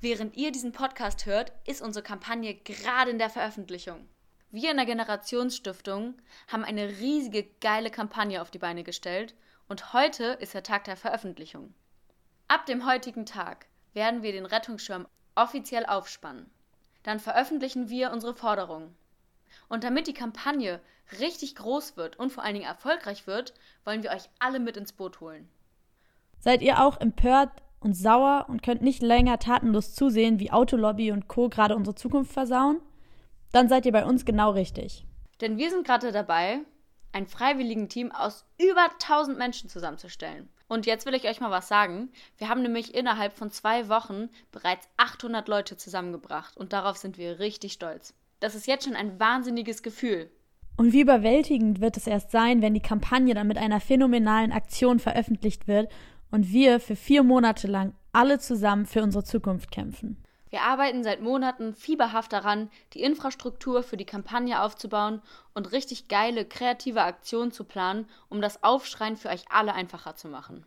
Während 0.01 0.37
ihr 0.37 0.53
diesen 0.53 0.71
Podcast 0.71 1.25
hört, 1.25 1.51
ist 1.65 1.81
unsere 1.81 2.03
Kampagne 2.03 2.55
gerade 2.55 3.11
in 3.11 3.17
der 3.17 3.29
Veröffentlichung. 3.29 4.07
Wir 4.49 4.71
in 4.71 4.77
der 4.77 4.85
Generationsstiftung 4.85 6.15
haben 6.47 6.63
eine 6.63 6.87
riesige, 6.87 7.43
geile 7.59 7.91
Kampagne 7.91 8.41
auf 8.41 8.49
die 8.49 8.59
Beine 8.59 8.85
gestellt 8.85 9.35
und 9.67 9.91
heute 9.91 10.37
ist 10.39 10.53
der 10.53 10.63
Tag 10.63 10.85
der 10.85 10.95
Veröffentlichung. 10.95 11.73
Ab 12.47 12.65
dem 12.65 12.87
heutigen 12.87 13.25
Tag 13.25 13.65
werden 13.93 14.23
wir 14.23 14.31
den 14.31 14.45
Rettungsschirm 14.45 15.05
offiziell 15.35 15.85
aufspannen. 15.85 16.49
Dann 17.03 17.19
veröffentlichen 17.19 17.89
wir 17.89 18.11
unsere 18.11 18.33
Forderungen. 18.33 18.95
Und 19.67 19.83
damit 19.83 20.07
die 20.07 20.13
Kampagne 20.13 20.79
richtig 21.19 21.55
groß 21.55 21.97
wird 21.97 22.17
und 22.17 22.31
vor 22.31 22.43
allen 22.43 22.53
Dingen 22.53 22.67
erfolgreich 22.67 23.27
wird, 23.27 23.53
wollen 23.83 24.03
wir 24.03 24.11
euch 24.11 24.29
alle 24.39 24.61
mit 24.61 24.77
ins 24.77 24.93
Boot 24.93 25.19
holen. 25.19 25.49
Seid 26.39 26.61
ihr 26.61 26.81
auch 26.81 27.01
empört 27.01 27.51
und 27.79 27.93
sauer 27.93 28.45
und 28.49 28.63
könnt 28.63 28.81
nicht 28.81 29.01
länger 29.01 29.39
tatenlos 29.39 29.93
zusehen, 29.93 30.39
wie 30.39 30.51
Autolobby 30.51 31.11
und 31.11 31.27
Co. 31.27 31.49
gerade 31.49 31.75
unsere 31.75 31.95
Zukunft 31.95 32.31
versauen? 32.31 32.81
dann 33.51 33.67
seid 33.67 33.85
ihr 33.85 33.91
bei 33.91 34.05
uns 34.05 34.25
genau 34.25 34.51
richtig. 34.51 35.05
Denn 35.41 35.57
wir 35.57 35.69
sind 35.69 35.85
gerade 35.85 36.11
dabei, 36.11 36.59
ein 37.11 37.27
freiwilligen 37.27 37.89
Team 37.89 38.11
aus 38.11 38.45
über 38.59 38.89
1000 39.01 39.37
Menschen 39.37 39.69
zusammenzustellen. 39.69 40.49
Und 40.67 40.85
jetzt 40.85 41.07
will 41.07 41.15
ich 41.15 41.27
euch 41.27 41.39
mal 41.39 41.49
was 41.49 41.67
sagen. 41.67 42.11
Wir 42.37 42.49
haben 42.49 42.61
nämlich 42.61 42.93
innerhalb 42.93 43.33
von 43.33 43.49
zwei 43.49 43.89
Wochen 43.89 44.29
bereits 44.51 44.87
800 44.97 45.47
Leute 45.47 45.77
zusammengebracht 45.77 46.55
und 46.57 46.73
darauf 46.73 46.97
sind 46.97 47.17
wir 47.17 47.39
richtig 47.39 47.73
stolz. 47.73 48.13
Das 48.39 48.53
ist 48.53 48.67
jetzt 48.67 48.85
schon 48.85 48.95
ein 48.95 49.19
wahnsinniges 49.19 49.81
Gefühl. 49.81 50.29
Und 50.77 50.93
wie 50.93 51.01
überwältigend 51.01 51.81
wird 51.81 51.97
es 51.97 52.07
erst 52.07 52.31
sein, 52.31 52.61
wenn 52.61 52.73
die 52.73 52.81
Kampagne 52.81 53.33
dann 53.33 53.47
mit 53.47 53.57
einer 53.57 53.81
phänomenalen 53.81 54.51
Aktion 54.51 54.99
veröffentlicht 54.99 55.67
wird 55.67 55.91
und 56.31 56.51
wir 56.51 56.79
für 56.79 56.95
vier 56.95 57.23
Monate 57.23 57.67
lang 57.67 57.93
alle 58.11 58.39
zusammen 58.39 58.85
für 58.85 59.03
unsere 59.03 59.23
Zukunft 59.23 59.71
kämpfen. 59.71 60.23
Wir 60.49 60.63
arbeiten 60.63 61.03
seit 61.03 61.21
Monaten 61.21 61.75
fieberhaft 61.75 62.33
daran, 62.33 62.69
die 62.93 63.03
Infrastruktur 63.03 63.83
für 63.83 63.97
die 63.97 64.05
Kampagne 64.05 64.61
aufzubauen 64.61 65.21
und 65.53 65.71
richtig 65.71 66.07
geile, 66.07 66.43
kreative 66.43 67.03
Aktionen 67.03 67.51
zu 67.51 67.63
planen, 67.65 68.07
um 68.29 68.41
das 68.41 68.63
Aufschreien 68.63 69.15
für 69.15 69.29
euch 69.29 69.45
alle 69.49 69.73
einfacher 69.73 70.15
zu 70.15 70.27
machen. 70.27 70.63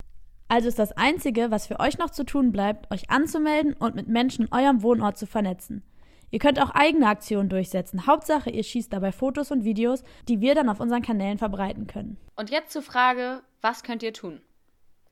Also 0.47 0.69
ist 0.69 0.79
das 0.79 0.93
Einzige, 0.93 1.51
was 1.51 1.67
für 1.67 1.79
euch 1.79 1.97
noch 1.97 2.11
zu 2.11 2.23
tun 2.23 2.51
bleibt, 2.51 2.91
euch 2.91 3.09
anzumelden 3.09 3.73
und 3.73 3.95
mit 3.95 4.07
Menschen 4.07 4.45
in 4.45 4.53
eurem 4.53 4.83
Wohnort 4.83 5.17
zu 5.17 5.25
vernetzen. 5.25 5.83
Ihr 6.31 6.39
könnt 6.39 6.61
auch 6.61 6.71
eigene 6.71 7.07
Aktionen 7.07 7.49
durchsetzen. 7.49 8.07
Hauptsache, 8.07 8.49
ihr 8.49 8.63
schießt 8.63 8.91
dabei 8.91 9.11
Fotos 9.11 9.51
und 9.51 9.65
Videos, 9.65 10.03
die 10.27 10.41
wir 10.41 10.55
dann 10.55 10.69
auf 10.69 10.79
unseren 10.79 11.01
Kanälen 11.01 11.37
verbreiten 11.37 11.87
können. 11.87 12.17
Und 12.35 12.49
jetzt 12.49 12.71
zur 12.71 12.81
Frage, 12.81 13.41
was 13.61 13.83
könnt 13.83 14.01
ihr 14.01 14.13
tun? 14.13 14.41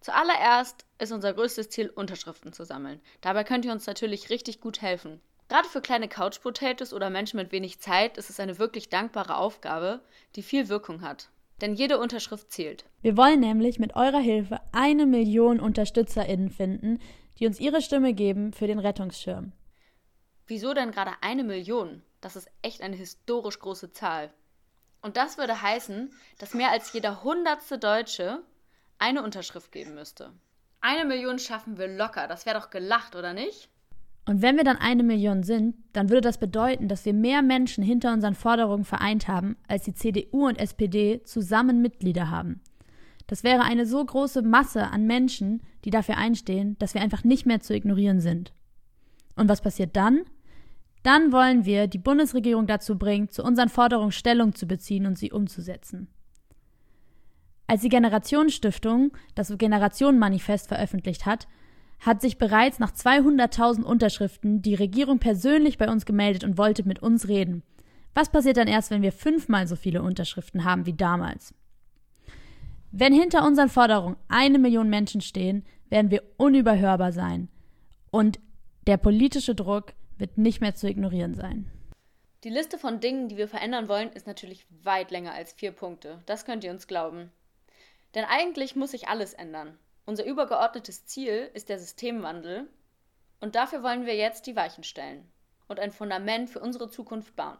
Zuallererst 0.01 0.85
ist 0.99 1.11
unser 1.11 1.33
größtes 1.33 1.69
Ziel, 1.69 1.89
Unterschriften 1.89 2.53
zu 2.53 2.65
sammeln. 2.65 2.99
Dabei 3.21 3.43
könnt 3.43 3.65
ihr 3.65 3.71
uns 3.71 3.85
natürlich 3.85 4.29
richtig 4.29 4.59
gut 4.59 4.81
helfen. 4.81 5.21
Gerade 5.47 5.67
für 5.67 5.81
kleine 5.81 6.07
Couch 6.07 6.41
Potatoes 6.41 6.93
oder 6.93 7.09
Menschen 7.09 7.37
mit 7.37 7.51
wenig 7.51 7.79
Zeit 7.79 8.17
ist 8.17 8.29
es 8.29 8.39
eine 8.39 8.57
wirklich 8.57 8.89
dankbare 8.89 9.37
Aufgabe, 9.37 10.01
die 10.35 10.43
viel 10.43 10.69
Wirkung 10.69 11.01
hat. 11.01 11.29
Denn 11.61 11.75
jede 11.75 11.99
Unterschrift 11.99 12.51
zählt. 12.51 12.85
Wir 13.01 13.15
wollen 13.15 13.39
nämlich 13.39 13.77
mit 13.77 13.95
eurer 13.95 14.19
Hilfe 14.19 14.59
eine 14.71 15.05
Million 15.05 15.59
UnterstützerInnen 15.59 16.49
finden, 16.49 16.99
die 17.37 17.45
uns 17.45 17.59
ihre 17.59 17.81
Stimme 17.81 18.13
geben 18.13 18.53
für 18.53 18.65
den 18.65 18.79
Rettungsschirm. 18.79 19.51
Wieso 20.47 20.73
denn 20.73 20.91
gerade 20.91 21.11
eine 21.21 21.43
Million? 21.43 22.01
Das 22.21 22.35
ist 22.35 22.49
echt 22.63 22.81
eine 22.81 22.95
historisch 22.95 23.59
große 23.59 23.91
Zahl. 23.91 24.33
Und 25.01 25.17
das 25.17 25.37
würde 25.37 25.61
heißen, 25.61 26.13
dass 26.39 26.53
mehr 26.53 26.71
als 26.71 26.93
jeder 26.93 27.23
hundertste 27.23 27.77
Deutsche 27.77 28.41
eine 29.01 29.23
Unterschrift 29.23 29.71
geben 29.71 29.95
müsste. 29.95 30.31
Eine 30.79 31.05
Million 31.05 31.39
schaffen 31.39 31.77
wir 31.77 31.87
locker. 31.87 32.27
Das 32.27 32.45
wäre 32.45 32.59
doch 32.59 32.69
gelacht, 32.69 33.15
oder 33.15 33.33
nicht? 33.33 33.69
Und 34.27 34.41
wenn 34.41 34.55
wir 34.55 34.63
dann 34.63 34.77
eine 34.77 35.03
Million 35.03 35.43
sind, 35.43 35.75
dann 35.93 36.09
würde 36.09 36.21
das 36.21 36.37
bedeuten, 36.37 36.87
dass 36.87 37.05
wir 37.05 37.13
mehr 37.13 37.41
Menschen 37.41 37.83
hinter 37.83 38.13
unseren 38.13 38.35
Forderungen 38.35 38.85
vereint 38.85 39.27
haben, 39.27 39.57
als 39.67 39.83
die 39.83 39.95
CDU 39.95 40.47
und 40.47 40.59
SPD 40.59 41.23
zusammen 41.23 41.81
Mitglieder 41.81 42.29
haben. 42.29 42.61
Das 43.25 43.43
wäre 43.43 43.63
eine 43.63 43.85
so 43.85 44.03
große 44.05 44.43
Masse 44.43 44.87
an 44.87 45.07
Menschen, 45.07 45.63
die 45.83 45.89
dafür 45.89 46.17
einstehen, 46.17 46.75
dass 46.77 46.93
wir 46.93 47.01
einfach 47.01 47.23
nicht 47.23 47.45
mehr 47.45 47.61
zu 47.61 47.73
ignorieren 47.73 48.19
sind. 48.19 48.53
Und 49.35 49.49
was 49.49 49.61
passiert 49.61 49.95
dann? 49.95 50.21
Dann 51.01 51.31
wollen 51.31 51.65
wir 51.65 51.87
die 51.87 51.97
Bundesregierung 51.97 52.67
dazu 52.67 52.97
bringen, 52.97 53.29
zu 53.29 53.43
unseren 53.43 53.69
Forderungen 53.69 54.11
Stellung 54.11 54.53
zu 54.53 54.67
beziehen 54.67 55.07
und 55.07 55.17
sie 55.17 55.31
umzusetzen. 55.31 56.07
Als 57.71 57.83
die 57.83 57.87
Generationenstiftung 57.87 59.13
das 59.33 59.57
Generationenmanifest 59.57 60.67
veröffentlicht 60.67 61.25
hat, 61.25 61.47
hat 62.01 62.19
sich 62.19 62.37
bereits 62.37 62.79
nach 62.79 62.91
200.000 62.91 63.83
Unterschriften 63.83 64.61
die 64.61 64.75
Regierung 64.75 65.19
persönlich 65.19 65.77
bei 65.77 65.89
uns 65.89 66.05
gemeldet 66.05 66.43
und 66.43 66.57
wollte 66.57 66.85
mit 66.85 67.01
uns 67.01 67.29
reden. 67.29 67.63
Was 68.13 68.29
passiert 68.29 68.57
dann 68.57 68.67
erst, 68.67 68.91
wenn 68.91 69.01
wir 69.01 69.13
fünfmal 69.13 69.67
so 69.67 69.77
viele 69.77 70.01
Unterschriften 70.01 70.65
haben 70.65 70.85
wie 70.85 70.91
damals? 70.91 71.53
Wenn 72.91 73.13
hinter 73.13 73.47
unseren 73.47 73.69
Forderungen 73.69 74.17
eine 74.27 74.59
Million 74.59 74.89
Menschen 74.89 75.21
stehen, 75.21 75.63
werden 75.87 76.11
wir 76.11 76.23
unüberhörbar 76.35 77.13
sein. 77.13 77.47
Und 78.09 78.41
der 78.85 78.97
politische 78.97 79.55
Druck 79.55 79.93
wird 80.17 80.37
nicht 80.37 80.59
mehr 80.59 80.75
zu 80.75 80.89
ignorieren 80.89 81.35
sein. 81.35 81.71
Die 82.43 82.49
Liste 82.49 82.77
von 82.77 82.99
Dingen, 82.99 83.29
die 83.29 83.37
wir 83.37 83.47
verändern 83.47 83.87
wollen, 83.87 84.11
ist 84.11 84.27
natürlich 84.27 84.65
weit 84.83 85.09
länger 85.09 85.31
als 85.31 85.53
vier 85.53 85.71
Punkte. 85.71 86.19
Das 86.25 86.43
könnt 86.43 86.65
ihr 86.65 86.71
uns 86.71 86.85
glauben. 86.85 87.31
Denn 88.15 88.25
eigentlich 88.25 88.75
muss 88.75 88.91
sich 88.91 89.07
alles 89.07 89.33
ändern. 89.33 89.77
Unser 90.05 90.25
übergeordnetes 90.25 91.05
Ziel 91.05 91.49
ist 91.53 91.69
der 91.69 91.79
Systemwandel 91.79 92.67
und 93.39 93.55
dafür 93.55 93.83
wollen 93.83 94.05
wir 94.05 94.15
jetzt 94.15 94.47
die 94.47 94.55
Weichen 94.55 94.83
stellen 94.83 95.31
und 95.67 95.79
ein 95.79 95.91
Fundament 95.91 96.49
für 96.49 96.59
unsere 96.59 96.89
Zukunft 96.89 97.35
bauen. 97.35 97.57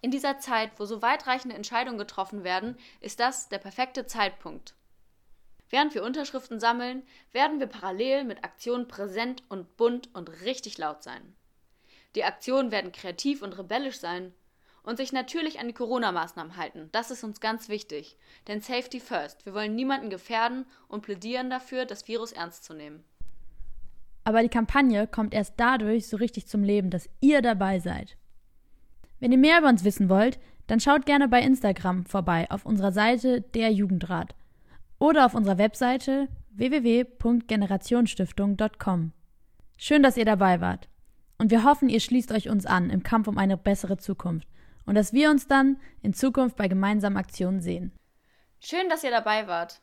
In 0.00 0.10
dieser 0.10 0.38
Zeit, 0.38 0.70
wo 0.78 0.86
so 0.86 1.02
weitreichende 1.02 1.54
Entscheidungen 1.54 1.98
getroffen 1.98 2.44
werden, 2.44 2.78
ist 3.00 3.20
das 3.20 3.48
der 3.48 3.58
perfekte 3.58 4.06
Zeitpunkt. 4.06 4.74
Während 5.68 5.94
wir 5.94 6.02
Unterschriften 6.02 6.58
sammeln, 6.58 7.06
werden 7.32 7.60
wir 7.60 7.66
parallel 7.66 8.24
mit 8.24 8.42
Aktionen 8.42 8.88
präsent 8.88 9.42
und 9.48 9.76
bunt 9.76 10.12
und 10.14 10.28
richtig 10.42 10.78
laut 10.78 11.02
sein. 11.02 11.36
Die 12.14 12.24
Aktionen 12.24 12.72
werden 12.72 12.90
kreativ 12.90 13.42
und 13.42 13.56
rebellisch 13.56 14.00
sein 14.00 14.34
und 14.82 14.96
sich 14.96 15.12
natürlich 15.12 15.60
an 15.60 15.66
die 15.66 15.74
Corona-Maßnahmen 15.74 16.56
halten. 16.56 16.88
Das 16.92 17.10
ist 17.10 17.24
uns 17.24 17.40
ganz 17.40 17.68
wichtig. 17.68 18.16
Denn 18.48 18.60
Safety 18.60 19.00
First. 19.00 19.46
Wir 19.46 19.54
wollen 19.54 19.74
niemanden 19.74 20.10
gefährden 20.10 20.66
und 20.88 21.02
plädieren 21.02 21.50
dafür, 21.50 21.84
das 21.84 22.08
Virus 22.08 22.32
ernst 22.32 22.64
zu 22.64 22.74
nehmen. 22.74 23.04
Aber 24.24 24.42
die 24.42 24.48
Kampagne 24.48 25.06
kommt 25.06 25.34
erst 25.34 25.54
dadurch 25.56 26.08
so 26.08 26.16
richtig 26.16 26.46
zum 26.46 26.62
Leben, 26.62 26.90
dass 26.90 27.08
ihr 27.20 27.42
dabei 27.42 27.78
seid. 27.78 28.16
Wenn 29.18 29.32
ihr 29.32 29.38
mehr 29.38 29.58
über 29.58 29.68
uns 29.68 29.84
wissen 29.84 30.08
wollt, 30.08 30.38
dann 30.66 30.80
schaut 30.80 31.04
gerne 31.04 31.28
bei 31.28 31.42
Instagram 31.42 32.06
vorbei 32.06 32.50
auf 32.50 32.64
unserer 32.64 32.92
Seite 32.92 33.40
der 33.40 33.72
Jugendrat 33.72 34.34
oder 34.98 35.26
auf 35.26 35.34
unserer 35.34 35.58
Webseite 35.58 36.28
www.generationsstiftung.com. 36.52 39.12
Schön, 39.76 40.02
dass 40.02 40.16
ihr 40.16 40.24
dabei 40.24 40.60
wart. 40.60 40.88
Und 41.38 41.50
wir 41.50 41.64
hoffen, 41.64 41.88
ihr 41.88 42.00
schließt 42.00 42.32
euch 42.32 42.50
uns 42.50 42.66
an 42.66 42.90
im 42.90 43.02
Kampf 43.02 43.26
um 43.26 43.38
eine 43.38 43.56
bessere 43.56 43.96
Zukunft 43.96 44.46
und 44.90 44.96
dass 44.96 45.12
wir 45.12 45.30
uns 45.30 45.46
dann 45.46 45.76
in 46.02 46.14
Zukunft 46.14 46.56
bei 46.56 46.66
gemeinsamen 46.66 47.16
Aktionen 47.16 47.60
sehen. 47.60 47.92
Schön, 48.58 48.88
dass 48.88 49.04
ihr 49.04 49.12
dabei 49.12 49.46
wart. 49.46 49.80